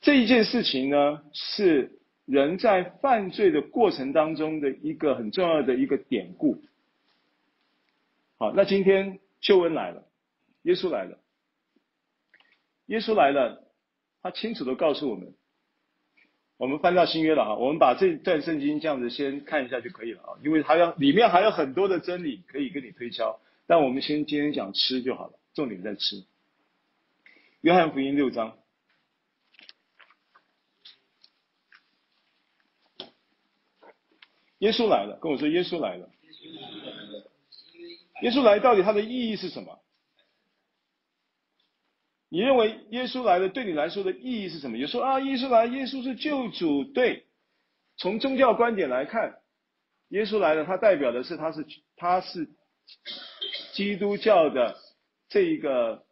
[0.00, 6.62] 这一件事情呢，是人在犯罪的过程当中的一个很重要的一个典故。
[8.38, 10.06] 好，那今天救恩来了，
[10.62, 11.18] 耶稣来了，
[12.86, 13.65] 耶稣来了，
[14.26, 15.32] 他清楚的告诉我们，
[16.56, 26.24] 我们翻到新约了啊，我们把这段圣经这样子先看一下就可以了啊，因为还有里面还有很多的真理可以跟你推敲，但我们先今天讲吃就好了，重点在吃。
[27.60, 28.58] 约翰福音六章，
[34.58, 36.10] 耶稣来了，跟我说耶稣来了。
[38.22, 39.78] 耶稣来到底它的意义是什么？
[42.36, 44.76] 你认为耶稣来了对你来说的意义是什么？
[44.76, 47.24] 有说啊，耶稣来，耶稣是救主，对。
[47.96, 49.38] 从宗教观点来看，
[50.08, 51.66] 耶稣来了，它代表的是他是
[51.96, 52.50] 他是
[53.72, 54.76] 基督教的
[55.30, 56.04] 这一个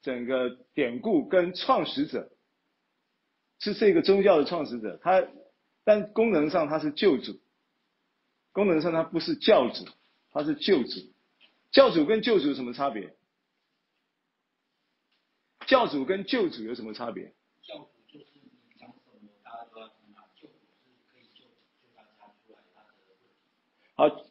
[0.00, 2.30] 整个典故跟创始者，
[3.60, 4.98] 是这个宗教的创始者。
[5.02, 5.26] 他
[5.84, 7.38] 但功能上他是救主，
[8.52, 9.84] 功能上他不是教主，
[10.32, 11.00] 他是救主。
[11.70, 13.14] 教主跟救主有什么差别？
[15.66, 17.32] 教主跟救主有什么差别？
[17.62, 20.24] 教主就是你讲什么，大家都要听啊。
[20.34, 23.24] 救主是可以救救大家出来他的问题。
[23.94, 24.24] 好，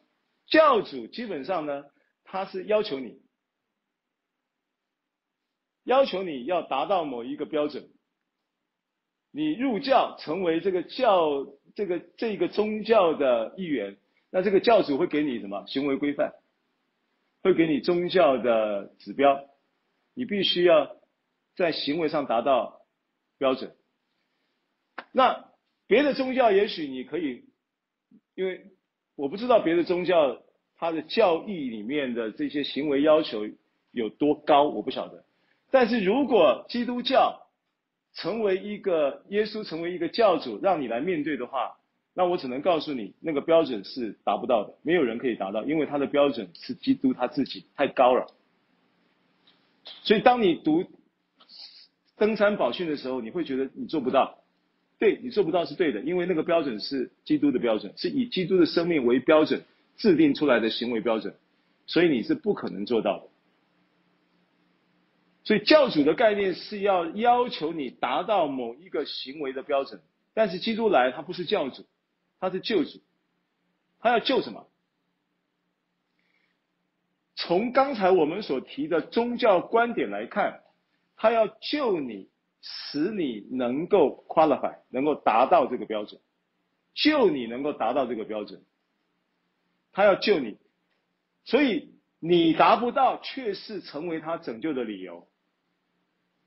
[0.47, 1.85] 教主基本上呢，
[2.23, 3.21] 他是要求你，
[5.83, 7.89] 要求你要达到某一个标准，
[9.31, 13.97] 你入教成为这个教这个这个宗教的一员，
[14.29, 16.33] 那这个教主会给你什么行为规范？
[17.41, 19.49] 会给你宗教的指标，
[20.13, 20.95] 你必须要
[21.55, 22.81] 在行为上达到
[23.37, 23.75] 标准。
[25.11, 25.45] 那
[25.87, 27.43] 别的宗教也许你可以，
[28.35, 28.65] 因为
[29.15, 30.41] 我不知道别的宗教
[30.75, 33.47] 它的教义里面的这些行为要求
[33.91, 35.23] 有多高，我不晓得。
[35.69, 37.47] 但是如果基督教
[38.13, 41.77] 成为一个耶稣成为一个教主，让你来面对的话，
[42.13, 48.27] 那我只能告诉你，那个标准是达不到的，没有人可以达到，因为他的标准是基督他自己太高了。
[50.03, 50.85] 所以当你读
[52.23, 54.45] 登山宝训的时候，你会觉得你做不到，
[54.97, 59.65] 对，你做不到是对的，因为那个标准是基督的标准，是以基督的生命为标准
[59.97, 61.35] 制定出来的行为标准，
[61.85, 63.27] 所以你是不可能做到的。
[65.43, 69.99] 所以教主的概念是要要求你达到某一个行为的标准，
[70.33, 71.83] 但是基督来他不是教主，
[72.39, 73.01] 他是救主，
[73.99, 74.65] 他要救什么？
[77.35, 80.62] 从刚才我们所提的宗教观点来看，
[81.23, 82.27] 他要救你，
[82.59, 86.19] 使你能够 qualify，能够达到这个标准，
[86.93, 88.61] 救你能够达到这个标准，
[89.93, 90.57] 他要救你，
[91.45, 95.25] 所以你达不到，却是成为他拯救的理由。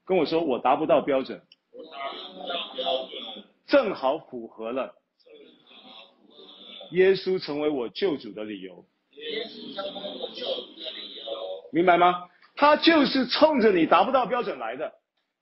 [0.04, 1.40] 跟我说，我达不到标准，
[1.72, 4.94] 我达不到标准，正好符合了，
[6.90, 8.84] 耶稣成为我救主的理由。
[9.12, 11.24] 耶稣成为我救主的理由，
[11.72, 12.28] 明白吗？
[12.56, 14.92] 他就是冲着你达不到标准来的，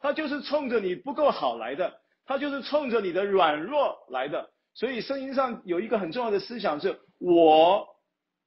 [0.01, 4.51] 他就是冲着你不够好来的，他就是冲着你的软弱来的。
[4.75, 7.87] 所以圣经上有一个很重要的思想是：我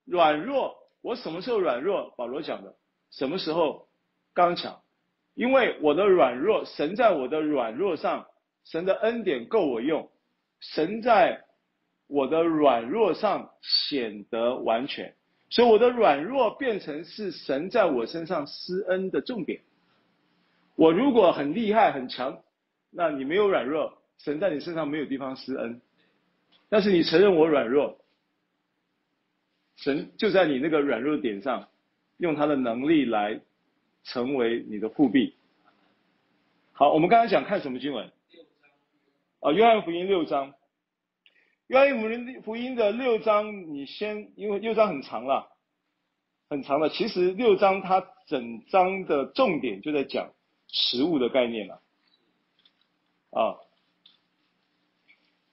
[0.05, 2.13] 软弱，我什么时候软弱？
[2.17, 2.75] 保罗讲的，
[3.11, 3.87] 什么时候
[4.33, 4.81] 刚强？
[5.33, 8.25] 因为我的软弱，神在我的软弱上，
[8.65, 10.09] 神的恩典够我用，
[10.59, 11.45] 神在
[12.07, 15.15] 我的软弱上显得完全，
[15.49, 19.61] 所以我的软弱变成是神在我身上施恩的重点。
[20.75, 22.41] 我如果很厉害很强，
[22.91, 25.81] 那你没有软弱，神在你身上没有地方施恩。
[26.69, 27.97] 但是你承认我软弱，
[29.75, 31.67] 神就在你那个软弱点上，
[32.17, 33.39] 用他的能力来。
[34.03, 35.35] 成为你的护庇。
[36.71, 38.09] 好，我们刚才讲看什么经文？
[39.41, 40.53] 啊，约翰福音六章。
[41.67, 45.51] 约翰福音福音的六章，你先，因为六章很长了，
[46.49, 46.89] 很长了。
[46.89, 50.33] 其实六章它整章的重点就在讲
[50.67, 51.81] 食物的概念了。
[53.31, 53.57] 啊，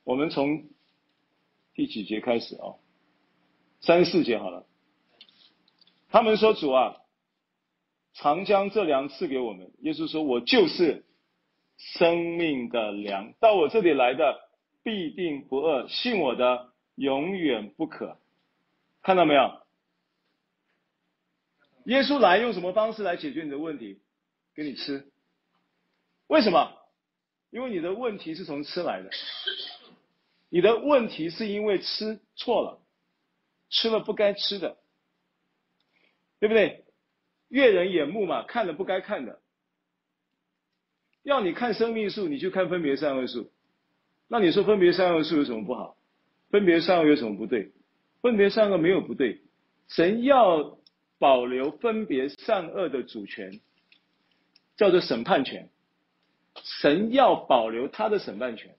[0.05, 0.69] 我们从
[1.75, 2.79] 第几节开始啊？
[3.81, 4.67] 三十四节好了。
[6.11, 6.97] 他们说主啊。
[8.17, 9.73] 常将这粮赐给我们。
[9.81, 11.05] 耶稣说：“我就是
[11.77, 14.44] 生命的粮，到我这里来的
[14.85, 18.17] 必定不饿，信我的永远不渴。”
[19.03, 19.61] 看到没有？
[21.87, 24.01] 耶稣来用什么方式来解决你的问题？
[24.55, 25.11] 给你吃。
[26.29, 26.73] 为什么？
[27.51, 29.11] 因为你的问题是从吃来的。
[30.49, 32.81] 你的问题是因为吃错了，
[33.71, 34.79] 吃了不该吃的，
[36.39, 36.85] 对不对？
[37.49, 39.41] 悦人眼目嘛，看了不该看的。
[41.23, 43.53] 要你看生命数，你去看分别善恶数。
[44.35, 45.97] 那你说分别善恶树有什么不好？
[46.51, 47.71] 分别善恶有什么不对？
[48.21, 49.43] 分别善恶没有不对。
[49.87, 50.77] 神要
[51.21, 53.61] 保留分别善恶的主权，
[54.77, 55.69] 叫做审判权。
[56.65, 58.75] 神要保留他的审判权，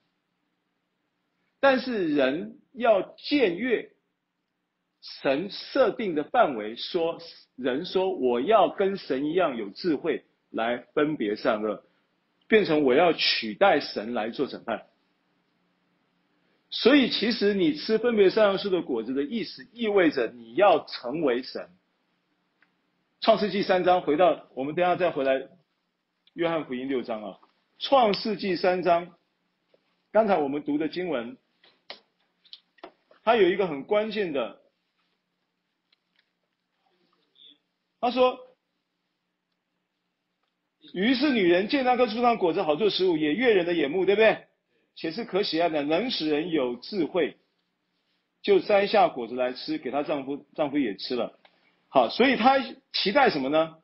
[1.62, 3.92] 但是人要僭越
[5.00, 7.22] 神设定的范围，说。
[7.56, 11.86] 人说：“我要跟神一样有智慧来分别善恶，
[12.50, 14.88] 变成我要取代神来做审判。”
[16.78, 21.70] 所以，其实你吃分别善恶树的果子的意思，意味着你要成为神。
[23.22, 25.48] 创世纪三章，回到我们等下再回来，
[26.34, 27.40] 约翰福音六章啊。
[27.80, 29.16] 创世纪三章，
[30.12, 31.38] 刚才我们读的经文，
[33.24, 34.60] 它有一个很关键的。
[38.02, 38.38] 他说
[40.94, 44.46] ：“于是女人见那棵树上果子好做食物，也悦人的眼目，对不对？
[44.96, 47.38] 且是可喜爱的，能使人有智慧，
[48.42, 51.40] 就摘下果子来吃，给她丈夫，丈夫也吃了。
[51.90, 52.60] 好，所以她
[52.94, 53.78] 期待什么呢？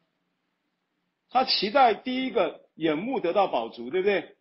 [1.30, 4.36] 她期待第一个眼目得到饱足，对不对？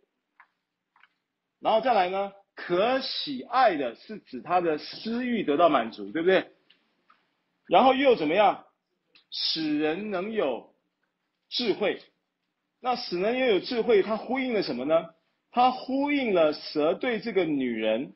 [1.60, 6.50] 然后再来呢，可喜爱的是指她的私欲得到满足，对不对？
[7.66, 8.64] 然后又怎么样？”
[9.32, 10.74] 使人能有
[11.50, 12.02] 智慧，
[12.80, 15.10] 那使人拥有智慧，它呼应了什么呢？
[15.50, 18.12] 它呼应了蛇对这个女人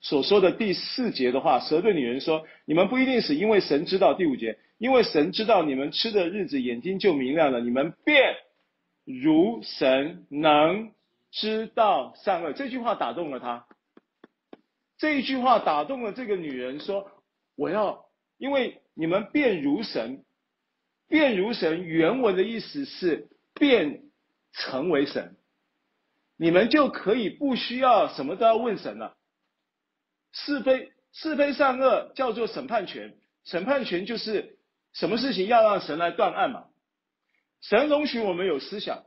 [0.00, 1.60] 所说的第四节的话。
[1.60, 8.36] 蛇对女人说：“你们不一定死，因为神知道。”第五节，因为神知道你们吃的日子，眼睛就明亮了，你们便
[9.04, 10.92] 如神能
[11.30, 12.52] 知道善恶。
[12.52, 13.66] 这句话打动了他。
[14.98, 17.10] 这一句话打动了这个女人，说
[17.56, 18.06] ：“我要，
[18.38, 20.24] 因为。”你们便如神，
[21.08, 21.84] 便如神。
[21.84, 24.00] 原文的意思是变
[24.50, 25.36] 成为神，
[26.38, 29.16] 你们就可以不需要什么都要问神了。
[30.32, 34.58] 是非是非善恶叫做审判权，审判权就是
[34.92, 36.66] 什么事情要让神来断案嘛。
[37.60, 39.04] 神容许我们有思想，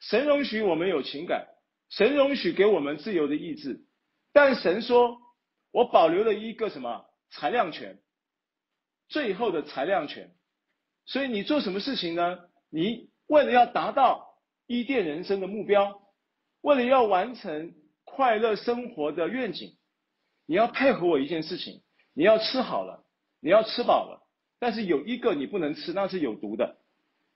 [0.00, 1.48] 神容许我们有情感，
[1.90, 3.84] 神容许给我们自由的意志，
[4.32, 5.18] 但神说，
[5.72, 7.98] 我保留了一个什么裁量权，
[9.08, 10.32] 最后的裁量权。
[11.04, 12.38] 所以你做什么事情呢？
[12.70, 16.00] 你为了要达到伊甸人生的目标，
[16.62, 17.72] 为了要完成
[18.04, 19.74] 快乐生活的愿景，
[20.46, 21.80] 你要配合我一件事情，
[22.14, 23.04] 你要吃好了，
[23.40, 24.22] 你要吃饱了，
[24.58, 26.76] 但是有一个你不能吃，那是有毒的。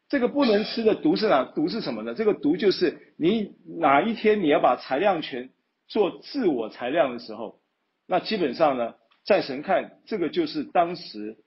[0.08, 1.44] 这个不能吃的毒是哪？
[1.44, 2.14] 毒是什么呢？
[2.14, 5.50] 这个毒就是你哪一天你要把裁量权
[5.88, 7.60] 做自我裁量的时候，
[8.06, 8.94] 那基本上呢，
[9.24, 11.38] 在神看这个就是当时。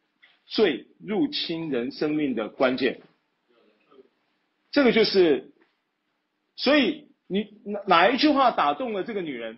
[0.49, 3.01] 最入侵人生命的关键，
[4.71, 5.51] 这个就是，
[6.55, 9.57] 所以你哪哪一句话打动了这个女人？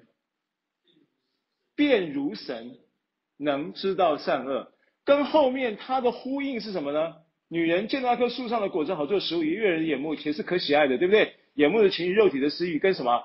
[1.76, 2.78] 便如神
[3.38, 4.74] 能知道善恶，
[5.06, 7.16] 跟后面它的呼应是什么呢？
[7.48, 11.36] 女人见到那棵树上的果子好做食物，悦人眼目，且是可喜爱的，对不对？
[11.54, 13.24] 眼目的情欲，肉体的私欲，跟什么？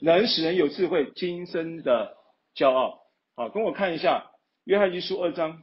[0.00, 2.16] 能使人有智慧，今生的
[2.54, 3.00] 骄傲。
[3.36, 4.30] 好，跟我看一下
[4.64, 5.62] 约翰一书二章。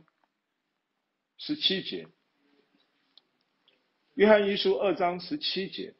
[1.44, 2.06] 十七节，
[4.14, 5.96] 约翰一书二章十七节，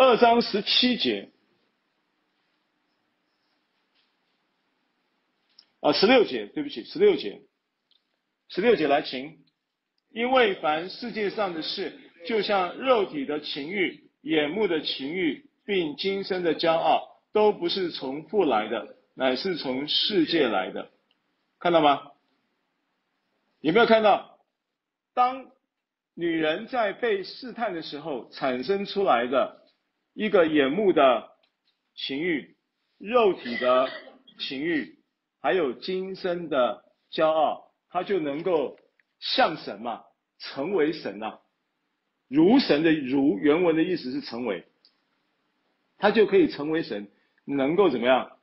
[0.00, 1.28] 二章十七节，
[5.80, 7.42] 啊，十六节，对不起，十六节，
[8.48, 9.40] 十六节来，请。
[10.10, 20.92] 因为凡世界上的事，就像肉体的情欲、眼目的情欲，并今生的骄傲，都不是从父来的，乃是从世界来的。
[21.58, 22.12] 看到吗？
[23.62, 24.38] 有没有看到？
[25.12, 25.50] 当
[26.14, 29.57] 女人在被试探的时候，产生出来的
[30.18, 31.30] 一个眼目的
[31.94, 32.56] 情欲、
[32.98, 33.88] 肉体的
[34.40, 34.98] 情欲，
[35.40, 38.76] 还有今生的骄傲，他就能够。
[39.20, 40.04] 像神嘛，
[40.38, 41.40] 成为神呐、
[42.28, 44.64] 如神的如原文的意思是成为，
[45.96, 47.08] 他就可以成为神，
[47.44, 48.38] 能够怎么样？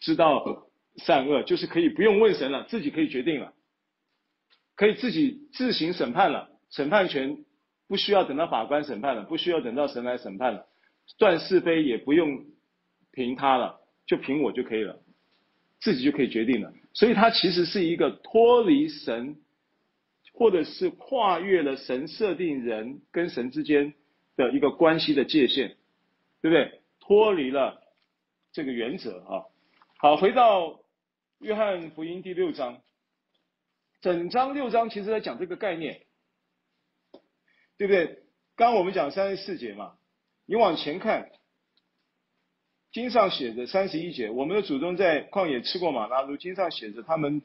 [0.00, 3.52] 知道善恶，就是可以不用问神了，自己可以决定了，
[4.74, 7.44] 可以自己自行审判了，审判权
[7.86, 10.66] 不需要等到法官审判了，不需要等到神来审判了，
[11.18, 12.44] 断是非也不用
[13.12, 15.00] 凭他了，就凭我就可以了，
[15.80, 19.36] 自己就可以决定了，所以他其实是一个脱离神。
[20.36, 23.94] 或者是跨越了神设定人跟神之间
[24.34, 25.76] 的一个关系的界限，
[26.42, 26.80] 对不对？
[26.98, 27.80] 脱离了
[28.52, 29.44] 这个原则啊。
[29.96, 30.80] 好，回到
[31.38, 32.82] 约翰福音第六章，
[34.00, 36.00] 整章六章其实在讲这个概念，
[37.78, 38.24] 对不对？
[38.56, 39.94] 刚刚我们讲三十四节嘛，
[40.46, 41.30] 你往前看，
[42.92, 47.42] 经上写着三十一节，我们的祖宗在旷野吃过马拉，如经上写着他们。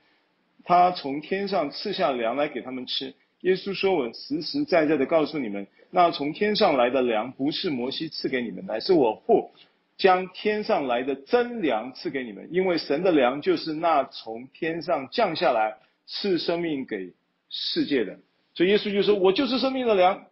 [0.66, 3.16] 他从天上赐下粮来给他们吃。
[3.40, 9.52] 耶稣说：“我实实在在的告诉你们，那从天上来的粮不是摩西赐给你们，乃是我父
[9.98, 12.50] 将天上来的真粮赐给你们。
[12.52, 17.14] 因为神的粮就是那从天上降下来赐生命给
[17.50, 18.20] 世界的。
[18.54, 20.26] 所以耶稣就说：我就是生命的粮，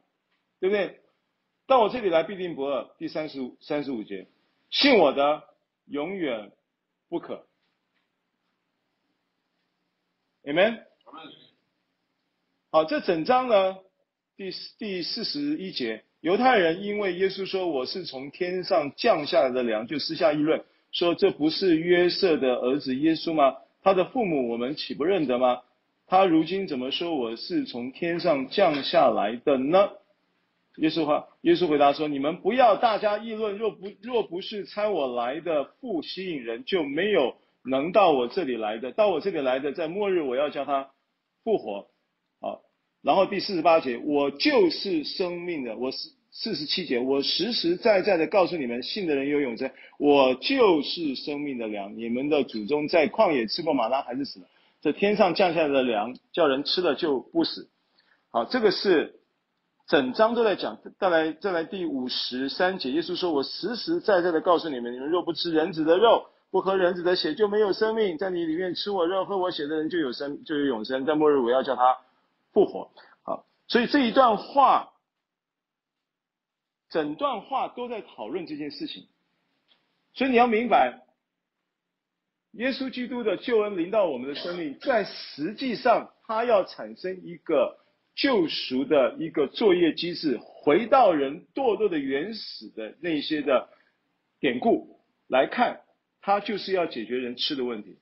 [0.60, 1.00] 对不对？
[1.68, 2.96] 到我这里来必定不饿。
[2.98, 4.26] 第三十五三十五节，
[4.72, 5.44] 信我的
[5.86, 6.54] 永远
[7.10, 7.46] 不渴。”
[10.48, 10.80] Amen。
[12.72, 13.80] 好，这整章呢，
[14.38, 20.64] 第四第四十一节，犹太人因为耶稣说我是从天上降下来的粮，就私下议论，
[20.94, 23.58] 说这不是约瑟的儿子耶稣吗？
[23.84, 25.64] 他的父母我们岂不认得吗？
[26.08, 29.90] 他如今怎么说我是从天上降下来的呢？
[30.78, 37.36] 耶稣话，耶稣回答说：你们不要大家议论，若不若不是差我来的父吸引人，就没有。
[37.70, 40.90] 能到我这里来的，到我这里来的，在末日我要叫他
[41.44, 41.88] 复活。
[42.40, 42.62] 好，
[43.02, 49.70] 然后第四十八节，我就是生命的，我是四十七节，我实实在在的告诉你们，信的人有永生，
[50.00, 51.98] 我就是生命的粮。
[51.98, 54.46] 你们的祖宗在旷野吃过马拉，还是死了？
[54.80, 57.68] 这天上降下来的粮，叫人吃了就不死。
[58.30, 59.17] 好，这个是
[59.88, 60.78] 整章都在讲。
[61.00, 66.28] 再来，再来第五十三节，耶稣说，我实实在在的告诉你们，你们若不吃人子的肉。
[66.50, 71.04] 不喝人子的血就没有生命，在你里面吃我肉、喝我血的人就有生，就有永生。
[71.06, 71.98] 在末日我要叫他
[72.54, 72.90] 复活。
[73.22, 74.94] 好，所以这一段话，
[76.90, 79.10] 整段话都在讨论这件事情。
[80.14, 81.02] 所以你要明白，
[82.54, 87.78] 耶稣基督的救恩临到我们的生命，在实际上他要产生一个
[88.18, 93.70] 救赎的一个作业机制，回到人堕落的原始的那些的
[94.40, 95.82] 典故来看，
[96.20, 98.00] 他就是要解决人吃的问题。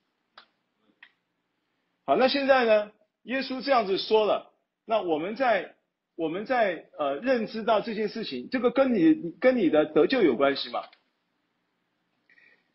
[2.06, 2.92] 好，那现在呢？
[3.24, 4.54] 耶稣这样子说了，
[4.86, 5.76] 那我们在
[6.16, 10.84] 我们在呃认知到这件事情，这个跟你跟你的得救有关系吗？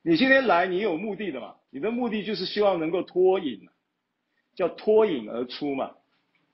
[0.02, 1.54] 你今天来，你有目的的嘛？
[1.70, 3.68] 你的目的就是希望能够脱颖，
[4.56, 5.94] 叫脱颖而出嘛。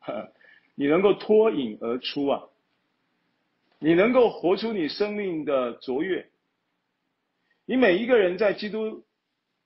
[0.77, 2.45] 你能够脱颖而出啊，
[3.81, 6.29] 你能够活出你生命的卓越。
[7.65, 9.03] 你每一个人在基督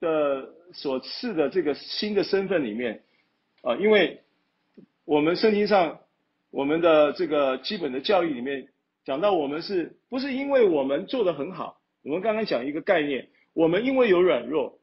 [0.00, 3.02] 的所赐的这个新的身份里面
[3.60, 4.22] 啊，因为
[5.04, 6.00] 我们圣经上
[6.50, 8.68] 我们的这个基本的教义里面
[9.04, 11.78] 讲到，我们是不是因为我们做得很好？
[12.02, 13.28] 我们刚刚讲一个概念。
[13.52, 14.78] 我们因为有软弱，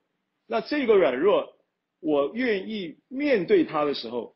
[0.45, 1.55] 那这个软弱，
[2.01, 4.35] 我愿意面对它的时候，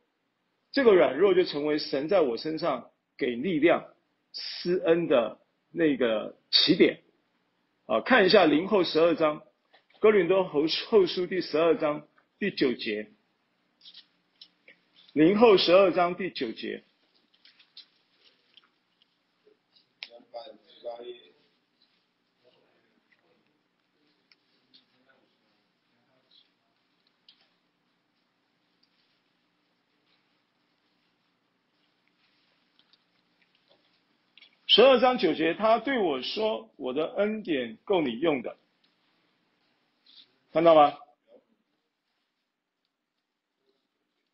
[0.71, 3.85] 这个软弱就成为神在我身上给力量、
[4.33, 5.39] 施恩的
[5.71, 6.99] 那个起点。
[7.87, 9.41] 啊，看一下林后十二章，
[9.99, 12.07] 哥林多后后书第十二章
[12.39, 13.07] 第九节，
[15.13, 16.83] 林后十二章第九节。
[34.73, 38.55] 十二章九节，他对我说：“我的恩典够你用的。”
[40.53, 40.93] 看到吗？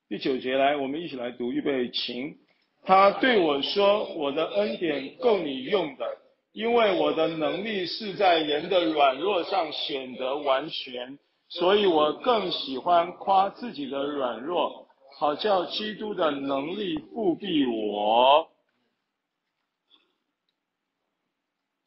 [0.08, 2.38] 第九节来，我们一起来读，预备，请。
[2.84, 6.06] 他对我说：“我的恩典够你用的，
[6.52, 11.18] 因为我的能力是在人的软弱上显得完全，
[11.50, 18.47] 所以我更喜欢夸自己的软弱，好叫基督的能力覆庇我。”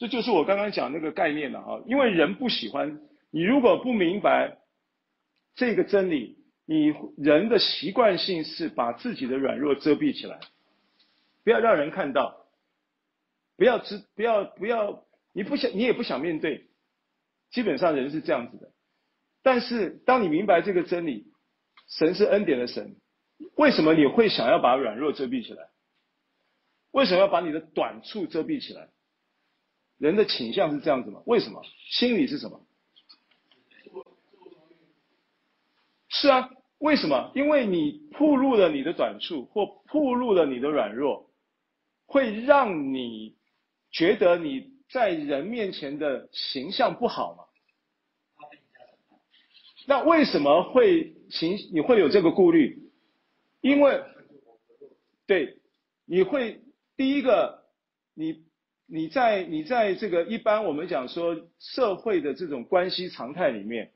[0.00, 4.56] 这就是我刚刚讲那个概念了啊，因为人不喜欢你，如果不明白
[5.54, 10.40] 这个真理，你人的习惯性是把自己的软弱遮蔽起来，
[11.44, 12.46] 不要让人看到，
[13.58, 16.68] 不要知，不要不要，你不想，你也不想面对，
[17.50, 18.70] 基本上人是这样子的。
[19.42, 21.26] 但是当你明白这个真理，
[21.88, 22.96] 神是恩典的神，
[23.54, 25.68] 为什么你会想要把软弱遮蔽起来？
[26.90, 28.88] 为什么要把你的短处遮蔽起来？
[30.00, 31.22] 人的倾向是这样子吗？
[31.26, 31.62] 为什么？
[31.90, 32.58] 心理是什么？
[36.08, 37.30] 是啊，为什么？
[37.34, 41.30] 因为你暴露了你的短处，或暴露了你的软弱，
[42.06, 43.36] 会让你
[43.92, 47.44] 觉得你在人面前的形象不好嘛？
[49.86, 51.58] 那为什么会形？
[51.74, 52.90] 你会有这个顾虑？
[53.60, 54.02] 因为，
[55.26, 55.58] 对，
[56.06, 56.62] 你会
[56.96, 57.66] 第一个
[58.14, 58.48] 你。
[58.92, 63.92] 你在你在这个一般我们讲说社会的这种关系常态里面，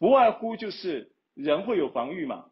[0.00, 2.46] 不外乎就是人会有防御嘛，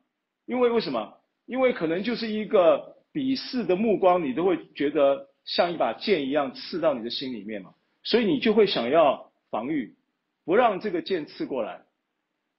[0.46, 1.14] 因为为什么？
[1.46, 7.74] 因为可能就是一个鄙视的目光，你都会觉得像一把剑一样刺到你的心里面嘛，
[8.04, 9.96] 所以你就会想要防御，
[10.44, 11.82] 不让这个剑刺过来。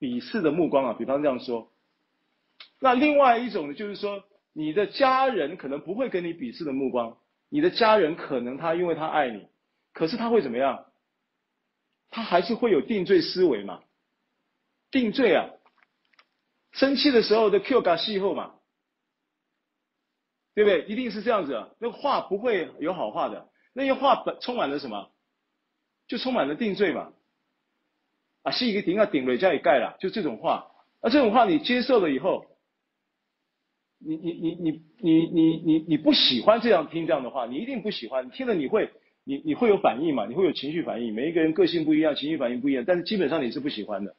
[0.01, 1.71] 鄙视的目光啊，比方这样说。
[2.81, 4.21] 那另外一种呢，就是说
[4.51, 7.17] 你的家人可能不会给你鄙视的目光。
[7.53, 9.45] 你的家人可能他因为他爱你，
[9.91, 10.85] 可是他会怎么样？
[12.09, 13.83] 他还是会有定罪思维嘛？
[14.89, 15.49] 定罪啊！
[16.71, 18.55] 生气的时候的 Q 嘎气候嘛，
[20.55, 20.85] 对不对？
[20.85, 21.75] 一定是这样子。
[21.79, 25.11] 那个话不会有好话的，那些话本充满了什么？
[26.07, 27.11] 就充满了定罪嘛。
[28.43, 30.71] 啊，是一个顶啊顶了加也盖了，就这种话。
[31.01, 32.45] 那这种话你接受了以后。
[34.03, 38.31] 你你你你你你你你不喜欢这样听这样的话，你一定不喜欢。
[38.31, 38.89] 听了你会
[39.23, 40.25] 你你会有反应嘛？
[40.25, 41.13] 你会有情绪反应。
[41.13, 44.15] 每一个人个性不一样，情绪反应不一样，但是基本上你是不喜欢的。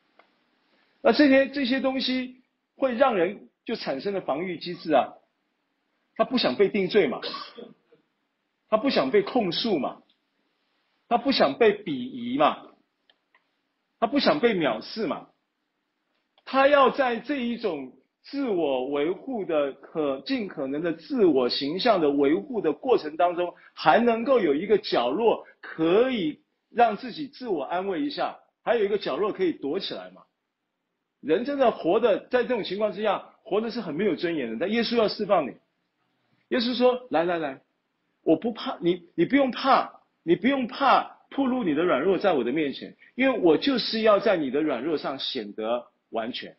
[1.03, 2.43] 那这些这些东西
[2.77, 5.15] 会让人就产生了防御机制啊。
[6.15, 7.21] 他不想被定罪嘛，
[8.69, 10.03] 他不想被控诉嘛，
[11.09, 12.69] 他不想被鄙夷嘛，
[13.99, 15.27] 他不想被藐视嘛，
[16.45, 17.95] 他要在这一种。
[18.25, 30.23] 自我维护的可尽可能的自我形象的维护的过程当中，还能够有一个角落可以让自己自我安慰一下，还有一个角落可以躲起来嘛？
[31.21, 34.57] 人真的活的在这种情况之下，活的是很没有尊严的。
[34.61, 35.55] 但耶稣要释放你，
[36.49, 37.61] 耶稣说：来来来，
[38.25, 46.57] 我不怕你，你不用怕，你不用怕暴露你的软弱在我的面前，因为我就是要在你的软弱上显得完全。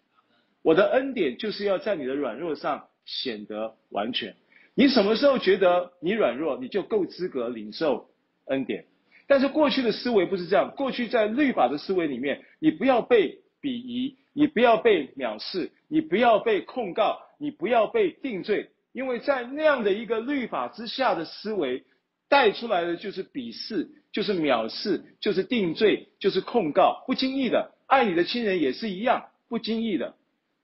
[0.64, 4.36] 我的恩典就是要在你的软弱上显得完全。
[4.74, 8.10] 你什么时候觉得你软弱，你就够资格领受
[8.46, 8.86] 恩典。
[9.28, 21.84] 但是过去的思维不是这样，过去在律法的思维里面，你不要被鄙夷，你不要被藐视，你不要被控告，你不要被定罪，因为在那样的一个律法之下的思维，
[22.28, 30.16] 带出来的就是鄙视，就是藐视，就是定罪，就是控告，不经意的，爱你的亲人也是一样，不经意的。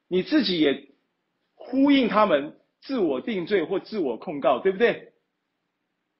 [0.10, 0.90] 你自己也
[1.54, 5.14] 呼应他们自我定罪或自我控告，对不对？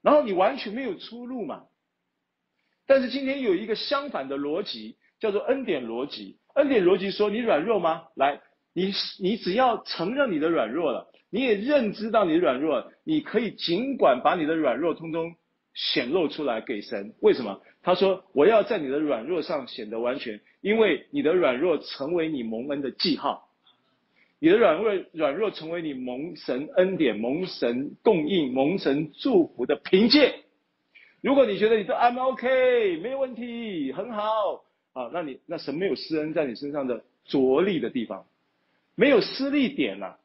[0.02, 1.66] 然后你完全没有出路嘛。
[2.88, 6.38] 但是今天有一个相反的逻辑，叫做恩典逻辑。
[6.56, 8.04] 恩典逻辑说：你软弱吗？
[8.16, 8.42] 来，
[8.74, 15.36] 你你只要承认你的软弱了，你也认知到你的软弱，你可以尽管把你的软弱通通
[15.74, 17.14] 显露出来给神。
[17.22, 17.62] 为什么？
[17.82, 23.49] 他说：我要在你的软弱上显得完全，因为你的软弱成为你蒙恩的记号。
[24.42, 30.34] 你的软弱，软弱成为你蒙神恩典、蒙神供应、蒙神祝福的凭借。
[31.22, 34.64] 如果你觉得你都 I'm OK，没有问题，很好
[34.94, 38.26] 啊，那你那神没有施恩在你身上的着力的地方，
[38.96, 40.16] 没有施力点呐。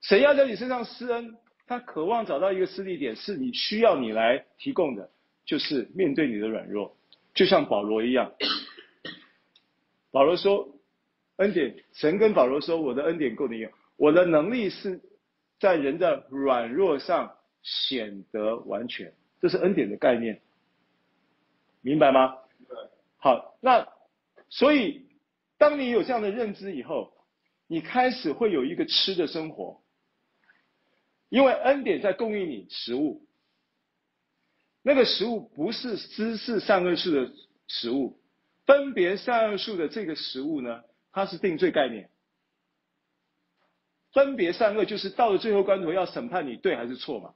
[0.00, 1.36] 神要在你身上施恩，
[1.68, 5.08] 他渴望找到一个施力点，是你需要你来提供的，
[5.44, 6.96] 就是面对你的软弱，
[7.34, 8.32] 就像保罗一样。
[10.10, 10.68] 保罗说。
[11.40, 15.00] 恩典，神跟保罗说：“我的恩典够你用，我的能力是
[15.58, 20.42] 在人的软弱上显得完全。”这是恩典的概念，
[21.80, 22.36] 明白吗？
[22.68, 22.76] 对。
[23.16, 23.88] 好，那
[24.50, 25.06] 所以
[25.56, 27.10] 当你有这样的认知以后，
[27.66, 29.80] 你开始会有一个吃的生活，
[31.30, 33.26] 因为恩典在供应你食物。
[34.82, 37.32] 那个食物不是知识善恶树的
[37.66, 38.20] 食物，
[38.66, 40.82] 分别善恶树的这个食物呢？
[41.12, 42.08] 它是定罪概念，
[44.12, 47.34] 分别善恶就是到了最后关头要审判你对还是错嘛，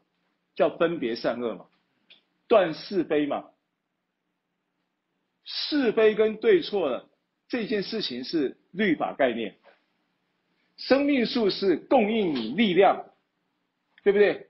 [0.54, 1.66] 叫分别善恶嘛，
[2.46, 3.50] 断是非嘛，
[5.44, 7.08] 是非跟对错的
[7.48, 9.56] 这件事情是律法概念，
[10.76, 13.04] 生命树是供应你力量，
[14.02, 14.48] 对不对？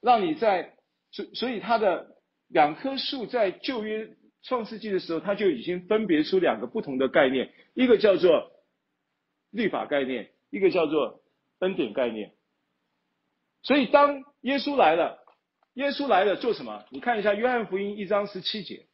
[0.00, 0.74] 让你在
[1.12, 2.16] 所所以它的
[2.48, 4.16] 两棵树在旧约。
[4.48, 8.52] 创世纪的时候，他就已经分别出两个不同的概念，一个叫做
[9.50, 11.20] 律法概念，一个叫做
[11.58, 12.32] 恩典概念。
[13.62, 15.18] 所以当耶稣来了，
[15.74, 16.84] 耶稣来了做什么？
[16.90, 18.86] 你看一下约翰福音一章十七节，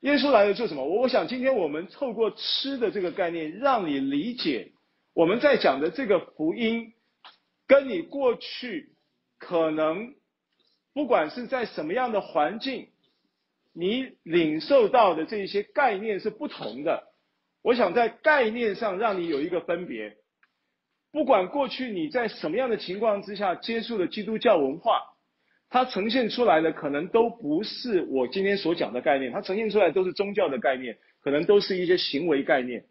[0.00, 0.82] 耶稣来了做什么？
[0.84, 4.72] 我我想今天我们透过吃的这个概念，让你理解
[5.12, 6.94] 我们在讲的这个福音，
[7.66, 8.94] 跟你过去
[9.38, 10.14] 可能
[10.94, 12.88] 不管是在什么样的环境。
[13.72, 17.04] 你领受到的这些概念是不同的，
[17.62, 20.16] 我想在概念上让你有一个分别。
[21.12, 25.02] 不管过去你在什么样的情况之下接触的基督教文化，
[25.68, 32.84] 它呈现出来的可能都不是我今天所讲的概念，它呈现出来都是宗教的概念，可能都是一些行为概念。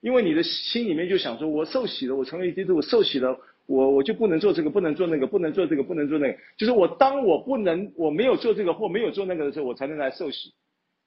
[0.00, 3.40] 因为你的心里面就想说，我受洗了，我成为基督，我受洗了。
[3.66, 6.38] 我我就不能做这个，不能做那个，不能做这个，不能做那个。
[6.56, 10.54] 就是我当我不能，我没有做这个或没有做那个的时候，我才能来受洗。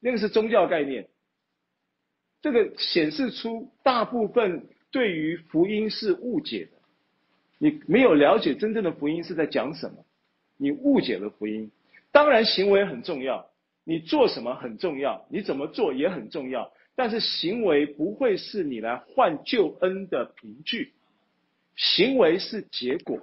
[0.01, 1.07] 那个是宗教概念。
[2.41, 6.71] 这个显示出大部分对于福音是误解的。
[7.57, 10.05] 你没有了解真正的福音是在讲什么，
[10.57, 11.71] 你误解了福音。
[12.11, 13.49] 当然行为很重要，
[13.83, 16.71] 你做什么很重要，你怎么做也很重要。
[16.95, 20.93] 但是行为不会是你来换救恩的凭据。
[21.79, 23.19] 行为是结果，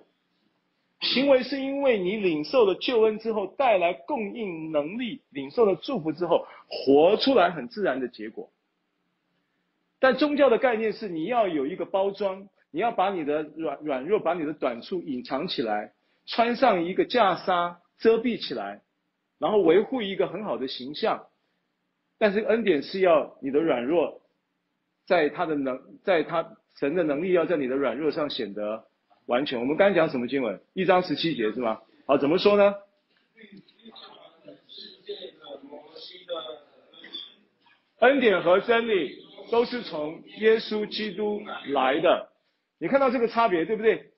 [1.03, 8.51] 行为是因为你领受了救恩之后带来供应能力，领受了祝福之后活出来很自然的结果。
[9.99, 15.93] 但宗教的概念是你要有一个包装，你要把你的软软弱、把你的短处隐藏起来，
[16.25, 18.81] 穿上一个袈裟遮蔽起来，
[19.39, 21.27] 然后维护一个很好的形象。
[22.17, 24.23] 但是恩典是要你的软弱，
[25.05, 26.57] 在他的能，在他。
[26.79, 28.85] 神的能力要在你的软弱上显得
[29.27, 29.59] 完全。
[29.59, 30.61] 我们刚讲什么经文？
[30.75, 31.81] 一章十七节是吗？
[32.07, 32.75] 好，怎么说呢？
[38.01, 39.17] 恩典和真理
[39.51, 41.41] 都是从耶稣基督
[41.73, 42.29] 来的。
[42.79, 44.11] 你看到这个差别，对不对？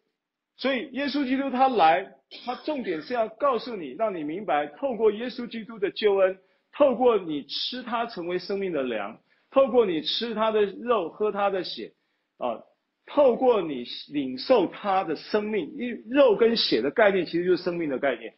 [0.57, 2.13] 所以耶稣基督他来，
[2.45, 6.37] 他重点是要告诉你，让你明白，透过耶稣基督的救恩，
[6.73, 9.17] 透过你吃他成为生命的粮，
[9.53, 11.93] 透过你吃他的肉，喝他的血。
[12.39, 12.63] 啊，
[13.07, 18.35] 透过你领受他的生命，因为肉跟血的概念其实就是生命的概念。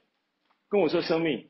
[0.68, 1.48] 跟我说生命，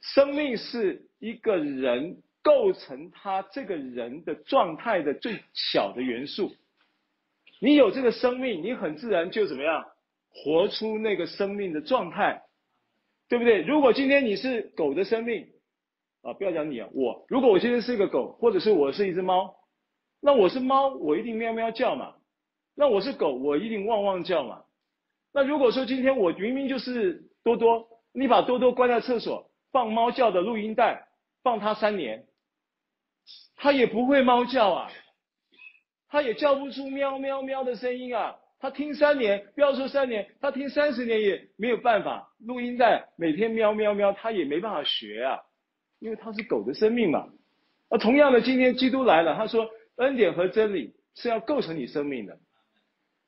[0.00, 6.52] 生命是一个人构成他这个人的状态的最小的元素。
[7.60, 9.84] 你有这个生命，你很自然就怎么样，
[10.30, 12.42] 活出那个生命的状态，
[13.28, 13.62] 对不对？
[13.62, 15.46] 如果今天你是狗的生命，
[16.22, 19.54] 啊，不要讲你啊，我，如果我今天是一个狗，或者是我是一只猫，
[20.24, 22.14] 那我是猫，我一定喵喵叫嘛。
[22.76, 24.62] 那我是狗，我一定汪汪叫嘛。
[25.34, 31.08] 那如果说今天我明明就是多多，你把多多关在厕所，放猫叫的录音带，
[31.42, 32.24] 放它三年，
[33.56, 34.92] 它也不会猫叫啊，
[36.08, 38.36] 它也叫不出喵喵喵的声音啊。
[38.60, 42.28] 它听三年，不要说三年，它听三十年也没有办法。
[42.46, 45.40] 录音带每天喵喵喵，它也没办法学啊，
[45.98, 47.26] 因为它是狗的生命嘛。
[47.88, 52.38] 而同样的，今天基督来了，他说恩典和真理是要构成你生命的。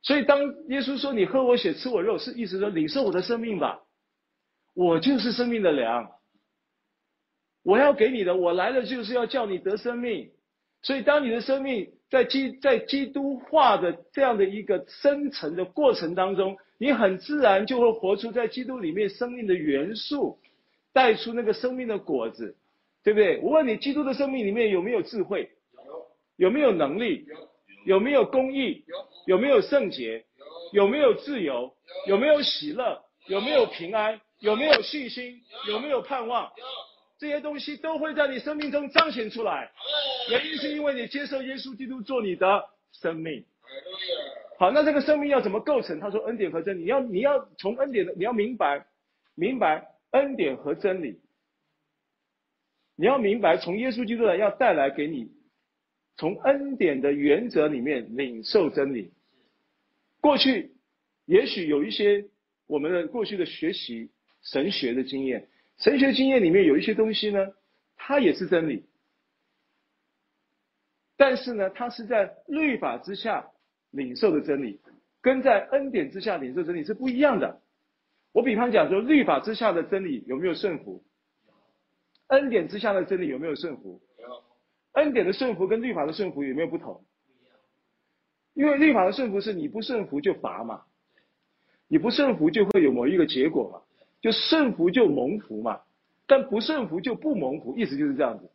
[0.02, 3.80] 所以，当耶稣说“你喝我血，吃我肉”，是意思说领受我的生命吧，
[4.74, 6.10] 我就是生命的粮。
[7.62, 10.30] 我要给你的，我来了就是要叫你得生命。
[10.82, 20.38] 所以，当你的生命在基在基督化的这样的一个生成的过程当中，你很自然就会活出在基督里面生命的元素，
[20.92, 22.54] 带出那个生命的果子，
[23.02, 23.40] 对不对？
[23.40, 25.50] 我问你，基督的生命里面有没有智慧？
[26.36, 27.26] 有，没有能力？
[27.84, 28.00] 有。
[28.00, 28.84] 没有公义？
[29.26, 29.38] 有。
[29.38, 30.24] 没有圣洁？
[30.72, 30.88] 有。
[30.88, 31.74] 没有自由？
[32.06, 32.14] 有。
[32.14, 33.02] 有没有喜乐？
[33.26, 34.20] 有没有平安？
[34.40, 35.40] 有没有信心？
[35.68, 36.52] 有没有盼望？
[37.16, 39.70] 这些东西都会在你生命中彰显出来。
[40.30, 43.44] 原因是因为你接受耶稣基督做你的生命。
[44.58, 46.00] 好，那这个生命要怎么构成？
[46.00, 48.84] 他说恩典和真理，你要你要从恩典的，你要明白
[49.34, 51.20] 明白恩典和真理。
[52.96, 55.30] 你要明白从耶稣基督来要带来给你。
[56.16, 59.12] 从恩典的原则里面领受真理。
[60.20, 60.72] 过去
[61.26, 62.26] 也许有一些
[62.66, 64.10] 我们的过去的学习
[64.42, 65.48] 神学的经验，
[65.78, 67.52] 神学经验里面有一些东西呢，
[67.96, 68.84] 它也是真理。
[71.16, 73.48] 但是呢，它是在律法之下
[73.90, 74.80] 领受的真理，
[75.20, 77.60] 跟在恩典之下领受真理是不一样的。
[78.32, 81.04] 我比方讲说，律法之下的真理有没有顺服？
[82.28, 84.00] 恩典之下的真理有没有顺服？
[84.94, 87.04] 恩典的顺服跟律法的顺服有没有不同？
[88.54, 90.82] 因为律法的顺服是你不顺服就罚嘛，
[91.88, 93.82] 你不顺服就会有某一个结果嘛，
[94.20, 95.80] 就顺服就蒙福嘛，
[96.26, 98.50] 但不顺服就不蒙福，意思就是这样子。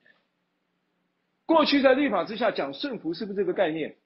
[1.46, 3.98] 过去在律法之下讲顺服是不是这个概念？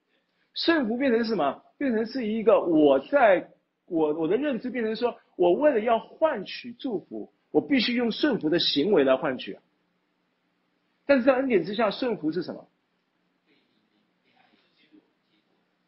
[0.55, 1.61] 顺服变成什么？
[1.77, 3.49] 变成是一个我在
[3.85, 9.57] 我我的认知变成说我为了要换取祝福，我必须用顺服的行为来换取。
[11.05, 12.67] 但是在恩典之下，顺服是什么？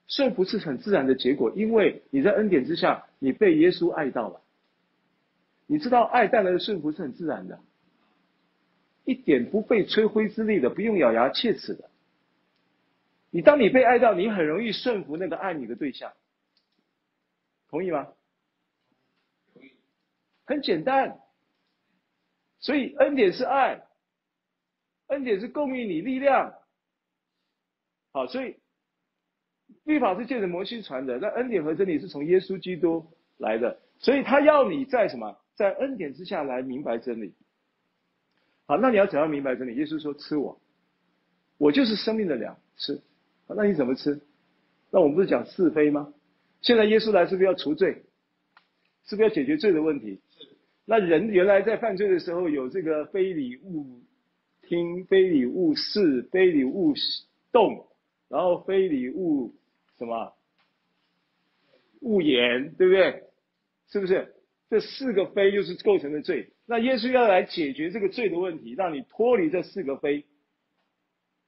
[0.08, 4.42] 顺服是很自然的结果，因为你在恩典之下，你被耶稣爱到了。
[5.68, 7.60] 你知道爱带来的顺服是很自然的，
[9.04, 11.90] 一点不费吹灰之力的，不用咬牙切齿的。
[13.32, 16.14] 你当你被爱到，你很容易顺服那个爱你的对象，
[17.70, 18.08] 同意吗？
[20.46, 21.20] 很简单，
[22.60, 23.82] 所以恩典是爱。
[25.08, 26.54] 恩典是供应你力量，
[28.12, 28.56] 好，所以
[29.84, 33.06] 律法是借着摩西传的，那恩典和真理是从耶稣基督
[33.38, 37.34] 来的，所以他要你在什么，在恩典之下来明白真理。
[38.68, 39.76] 好，那你要怎样明白真理？
[39.76, 40.60] 耶稣说：“吃我，
[41.58, 43.00] 我就是生命的粮，吃。”，
[43.48, 44.20] 那你怎么吃？
[44.90, 46.12] 那我们不是讲是非吗？
[46.62, 48.04] 现在耶稣来是不是要除罪？
[49.06, 50.20] 是不是要解决罪的问题？
[50.84, 54.02] 那人原来在犯罪的时候有这个非礼勿。
[54.68, 56.94] 听非礼勿视，非礼勿
[57.52, 57.88] 动，
[58.30, 59.54] 然后非礼勿
[59.98, 60.34] 什么？
[62.02, 63.24] 勿言，对不对？
[63.90, 64.34] 是不是？
[64.70, 66.50] 这四个非就是构成的罪。
[66.66, 70.26] 那耶稣要来解决这个罪的问题，让你脱离这四个非，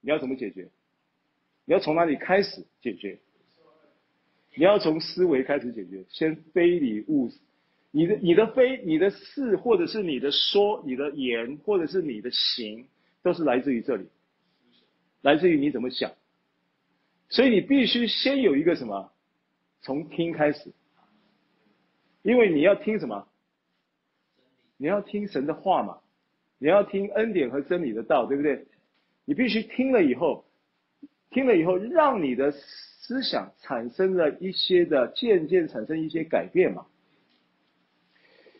[0.02, 0.70] 你要怎么解决？
[1.66, 3.20] 你要从哪里开始解决？
[4.56, 6.06] 你要从思维开始解决。
[6.10, 7.30] 先非礼勿，
[7.92, 12.88] 你的你的非，你的事，或者是你的说，你的言，或者是你的行。
[13.28, 14.08] 都是来自于这里，
[15.22, 16.14] 来自于你怎么想，
[17.28, 19.12] 所以你必须先有一个什么，
[19.82, 20.72] 从听开始，
[22.22, 23.28] 因为你要听什么？
[24.78, 26.00] 你要听神的话嘛，
[26.58, 28.66] 你要听恩典和真理的道，对不对？
[29.26, 30.46] 你必须听了以后，
[31.30, 36.86] 听了以后，让你的思想产生了一些的渐渐产生一些改变嘛。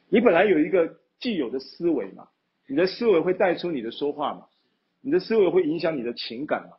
[0.10, 2.28] 你本来有一个既有的思维嘛，
[2.68, 4.46] 你的思维会带出你的说话嘛。
[5.08, 6.76] 你的思维会影响你的情感嘛，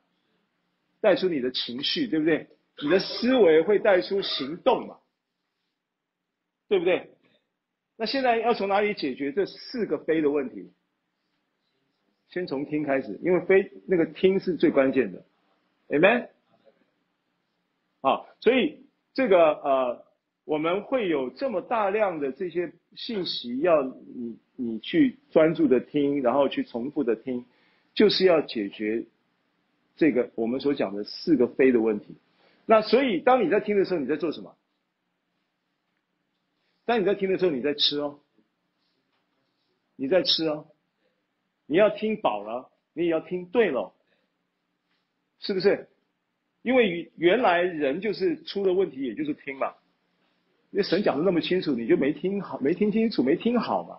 [1.00, 2.46] 带出你的情绪，对不对？
[2.82, 4.98] 你的思维会带出行动嘛，
[6.68, 7.08] 对不对？
[7.96, 10.70] 那现在要从哪里解决这四个非的问题？
[12.28, 15.24] 先从听开始，因为非那个听是最关键的
[15.88, 16.28] ，Amen。
[18.02, 18.84] 好，所以
[19.14, 20.04] 这个呃，
[20.44, 27.46] 我们会有这么大量的这些信息要你你去专注的听，然后去重复的听，
[27.98, 29.06] 就是要解决
[29.96, 32.14] 这个我们所讲的四个非的问题。
[32.64, 34.54] 那所以当你在听的时候，你在做什么？
[36.84, 38.20] 当你在听的时候，你在吃哦，
[39.96, 40.68] 你在吃哦，
[41.66, 43.92] 你要听饱了，你也要听对了，
[45.40, 45.88] 是不是？
[46.62, 49.74] 因为原来人就是出了问题，也就是听嘛。
[50.70, 53.98] 因为神讲的那么清楚，你就没听好，没听清楚，没听好嘛，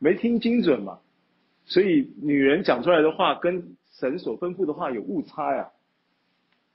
[0.00, 0.98] 没听精准嘛。
[1.66, 5.70] 所以女人讲出来的话跟神所吩咐的话有误差呀。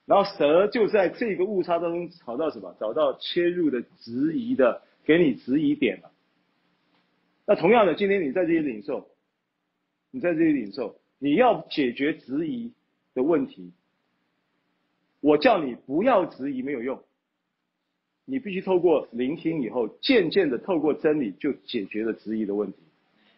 [0.05, 2.75] 然后蛇就在这个误差当中找到什么？
[2.79, 4.81] 找到切入的质疑的。
[5.05, 6.11] 给你质疑点了。
[7.47, 9.09] 那同样的，今天你在这里领受，
[10.11, 12.73] 你在这里领受，你要解决质疑
[13.15, 13.71] 的问题。
[15.19, 17.01] 我叫你不要质疑没有用，
[18.25, 22.77] 你必须透过聆听以后，渐渐的透过真理就解决了质疑的问题。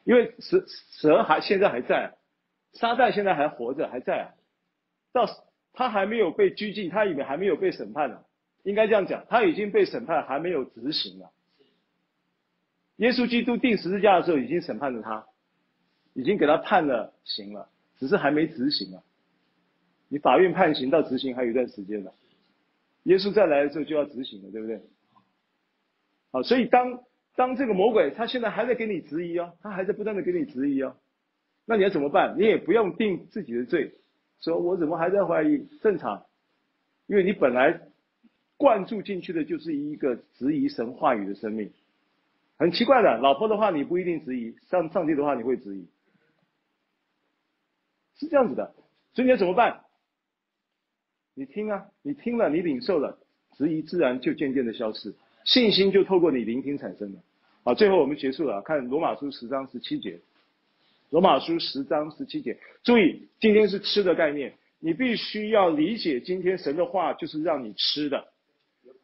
[0.04, 2.16] 因为蛇蛇还现在还在，
[2.74, 4.34] 撒旦现在还活着还在啊，
[5.14, 5.28] 到
[5.74, 8.24] 他还没有被拘禁，他以为还没有被审判呢，
[8.64, 11.32] 应该这样讲，他已经被审判，还没有执行了。
[12.98, 15.26] 耶稣基督钉十字架的时候，已经审判了他，
[16.14, 19.04] 已经给他判了刑了，只是还没执行啊。
[20.08, 22.12] 你法院判刑到执行还有一段时间呢。
[23.04, 24.82] 耶稣再来的时候就要执行了，对不对？
[26.32, 27.02] 好，所以当
[27.36, 30.96] 当这个魔鬼他现在还在给你质疑哦，他还在不断的给你质疑哦，
[31.66, 32.36] 那你要怎么办？
[32.38, 33.94] 你也不用定自己的罪，
[34.42, 35.66] 说我怎么还在怀疑？
[35.82, 36.26] 正常，
[37.08, 37.82] 因为你本来
[38.58, 41.72] 灌注进去的就是一个质疑神话语的生命。
[42.58, 45.88] 很奇怪的，老婆的话你不一定质疑，上上帝的话你会质疑，
[48.18, 48.76] 是这样子的，
[49.14, 49.82] 所以你要怎么办？
[51.34, 53.18] 你听啊，你听了，你领受了，
[53.58, 57.20] 质疑自然就渐渐的消失，信心就透过你聆听产生的。
[57.64, 60.20] 好，最后我们结束了，看罗马书十章十七节，
[61.10, 68.28] 罗马书十章十七节，注意今天是吃的概念，你必须要理解今天神的话就是让你吃的，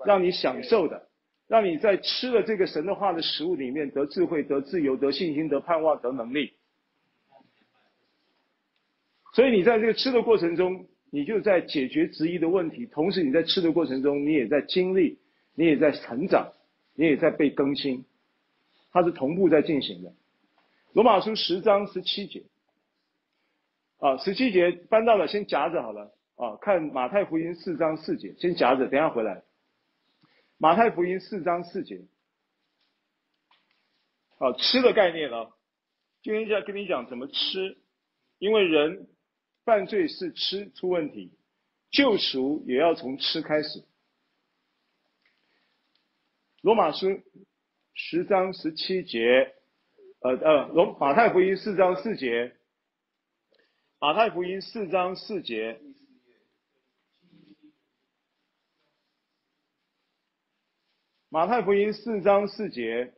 [0.05, 1.07] 让你享受的。
[1.49, 6.51] 让你在吃了这个神的话的食物里面得智慧、得自由、得信心、得盼望、得能力。
[9.33, 15.17] 所以你在这个吃的过程中，你就在解决质疑的问题，同时你在吃的过程中，你也在经历，
[15.59, 16.53] 你也在成长，
[16.93, 18.05] 你也在被更新，
[18.91, 20.13] 它是同步在进行的。
[20.93, 22.43] 罗马书十章十七节，
[23.97, 29.41] 啊，十七节翻到了，先夹着好了，啊，看马太福音四章四节，先夹着，等下回来。
[30.59, 32.05] 马太福音四章四节，
[34.37, 35.49] 啊，吃的概念啊，
[36.21, 37.79] 今天就要跟你讲怎么吃，
[38.37, 39.07] 因为人
[39.65, 41.31] 犯罪是吃出问题，
[41.89, 43.83] 救赎也要从吃开始。
[46.67, 47.07] 罗马书
[47.93, 49.55] 十章十七节，
[50.19, 52.57] 呃呃，罗马太福音四章四节，
[53.99, 55.79] 马太福音四章四节。
[61.29, 63.13] 马太福音四章四节，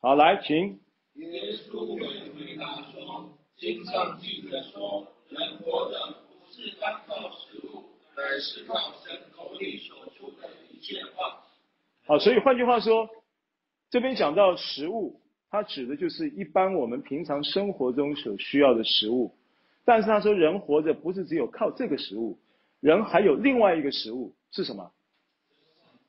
[0.00, 0.80] 好，来，请。
[1.14, 5.98] 耶稣回答说：“经上记着说，人活着
[6.28, 7.49] 不是单靠食”
[12.06, 13.08] 好，所以换句话说，
[13.90, 15.20] 这边讲到食物，
[15.50, 19.34] 它指的就是一般我们平常生活中所需要的食物。
[19.84, 22.38] 但是他说，人活着不是只有靠这个食物，
[22.80, 24.34] 人还有另外一个食物。
[24.52, 24.90] 是什么？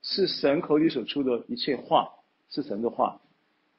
[0.01, 2.11] 是神口里所出的一切话，
[2.49, 3.21] 是神的话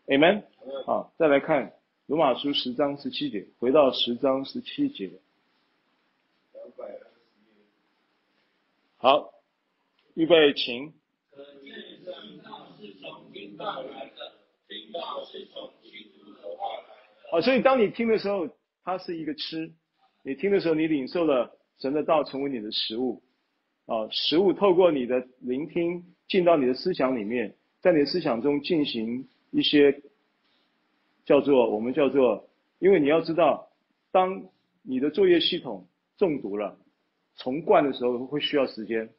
[0.06, 0.44] ，Amen。
[0.86, 1.72] 好，再来看
[2.06, 5.10] 罗马书十章十七节，回到十章十七节。
[9.02, 9.32] 好，
[10.14, 10.92] 预备，请。
[11.32, 11.74] 可见
[12.04, 14.32] 真道是从听道来的，
[14.68, 17.32] 听道是从基督的话来的。
[17.32, 18.48] 好，所以当你听的时候，
[18.84, 19.72] 它是一个吃；
[20.22, 21.50] 你听的时候，你领受了
[21.80, 23.20] 神的道，成为你的食物。
[23.86, 30.00] 啊，食物透过你的聆听进到你的思想里面，在你的思想中进行一些
[31.24, 32.48] 叫做我们叫做，
[32.78, 33.68] 因为你要知道，
[34.12, 34.44] 当
[34.82, 36.78] 你的作业系统中毒了，
[37.36, 39.10] 重灌的时候会需要时间，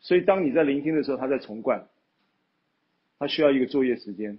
[0.00, 1.88] 所以当你在聆听的时候，他在重灌，
[3.18, 4.38] 他需要一个作业时间，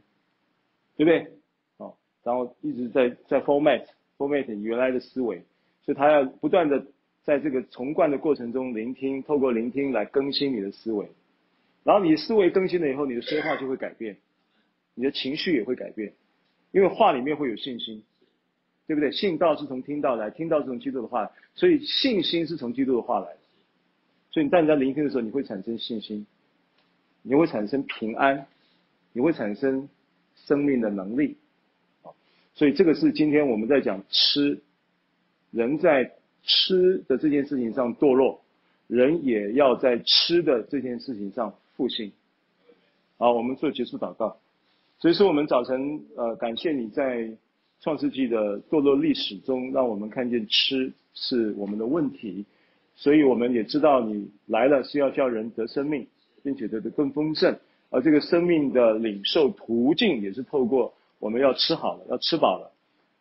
[0.96, 1.32] 对不对？
[1.78, 3.86] 好，然后一直在在 format
[4.18, 5.44] format 原来的思维，
[5.84, 6.86] 所以他要不断的。
[7.28, 11.10] 在这个重灌的过程中，聆听，透过聆听来更新你的思维。
[11.84, 14.16] 然后你思维更新了以后，你的说话就会改变，
[14.96, 16.14] 你的情绪也会改变，
[16.72, 18.02] 因为话里面会有信心，
[18.88, 19.12] 对不对？
[19.12, 23.28] 信道是从听道来，听道是从基督的话，所以信心是从基督的话来。
[24.32, 26.26] 所以你当你在聆听的时候，你会产生信心，
[27.22, 28.48] 你会产生平安，
[29.12, 29.90] 你会产生
[30.36, 31.36] 生命的能力。
[32.56, 34.62] 所以这个是今天我们在讲吃，
[35.52, 36.10] 人在
[36.44, 38.42] 吃的这件事情上堕落，
[38.88, 42.12] 人也要在吃的这件事情上复兴。
[43.18, 44.38] 好，我们做结束祷告。
[45.00, 47.30] 所以说，我们早晨呃，感谢你在
[47.82, 52.46] 创世纪的堕落历史中，让我们看见吃是我们的问题。
[52.96, 56.08] 所以我们也知道你来了是要叫人得生命，
[56.44, 57.56] 并且得的更丰盛。
[57.90, 60.94] 而这个生命的领受途径也是透过。
[61.20, 62.72] 我们要吃好了，要吃饱了，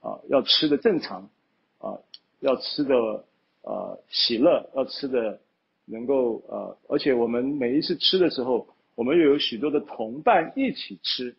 [0.01, 1.27] 啊，要吃的正常，
[1.78, 1.97] 啊，
[2.41, 2.95] 要吃的
[3.62, 5.41] 呃喜乐，要吃的
[5.87, 11.35] 能够呃，而且我们每一次吃的时候，我们又有许多的同伴一起吃，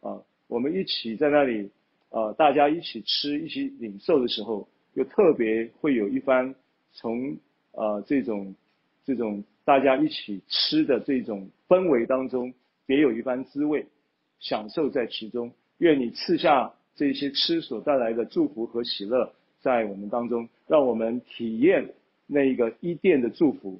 [0.00, 1.68] 啊，我们一起在那里，
[2.10, 6.54] 呃，大家一起吃，一起领受的时候，又特别会有一番
[6.92, 7.36] 从
[7.72, 8.54] 呃这种
[9.04, 12.52] 这种大家一起吃的这种氛围当中，
[12.86, 13.86] 别有一番滋味，
[14.40, 15.52] 享受在其中。
[15.78, 21.88] 愿你赐下这些吃所带来的祝福和喜乐在我们当中，让我们体验
[22.26, 23.78] 那一个伊甸的祝福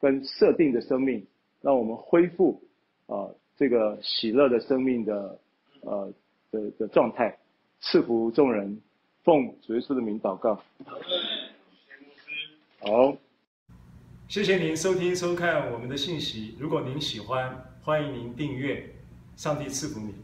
[0.00, 1.26] 跟设定的生命，
[1.60, 2.62] 让我们恢复
[3.06, 5.38] 啊、呃、这个喜乐的生命的
[5.82, 6.12] 呃
[6.50, 7.36] 的的状态，
[7.80, 8.80] 赐福众人，
[9.24, 10.62] 奉主耶稣的名祷告。
[12.80, 13.16] 好，
[14.28, 16.56] 谢谢您收听收看我们的信息。
[16.58, 18.94] 如果您喜欢，欢迎您订阅。
[19.36, 20.14] 上帝赐福你。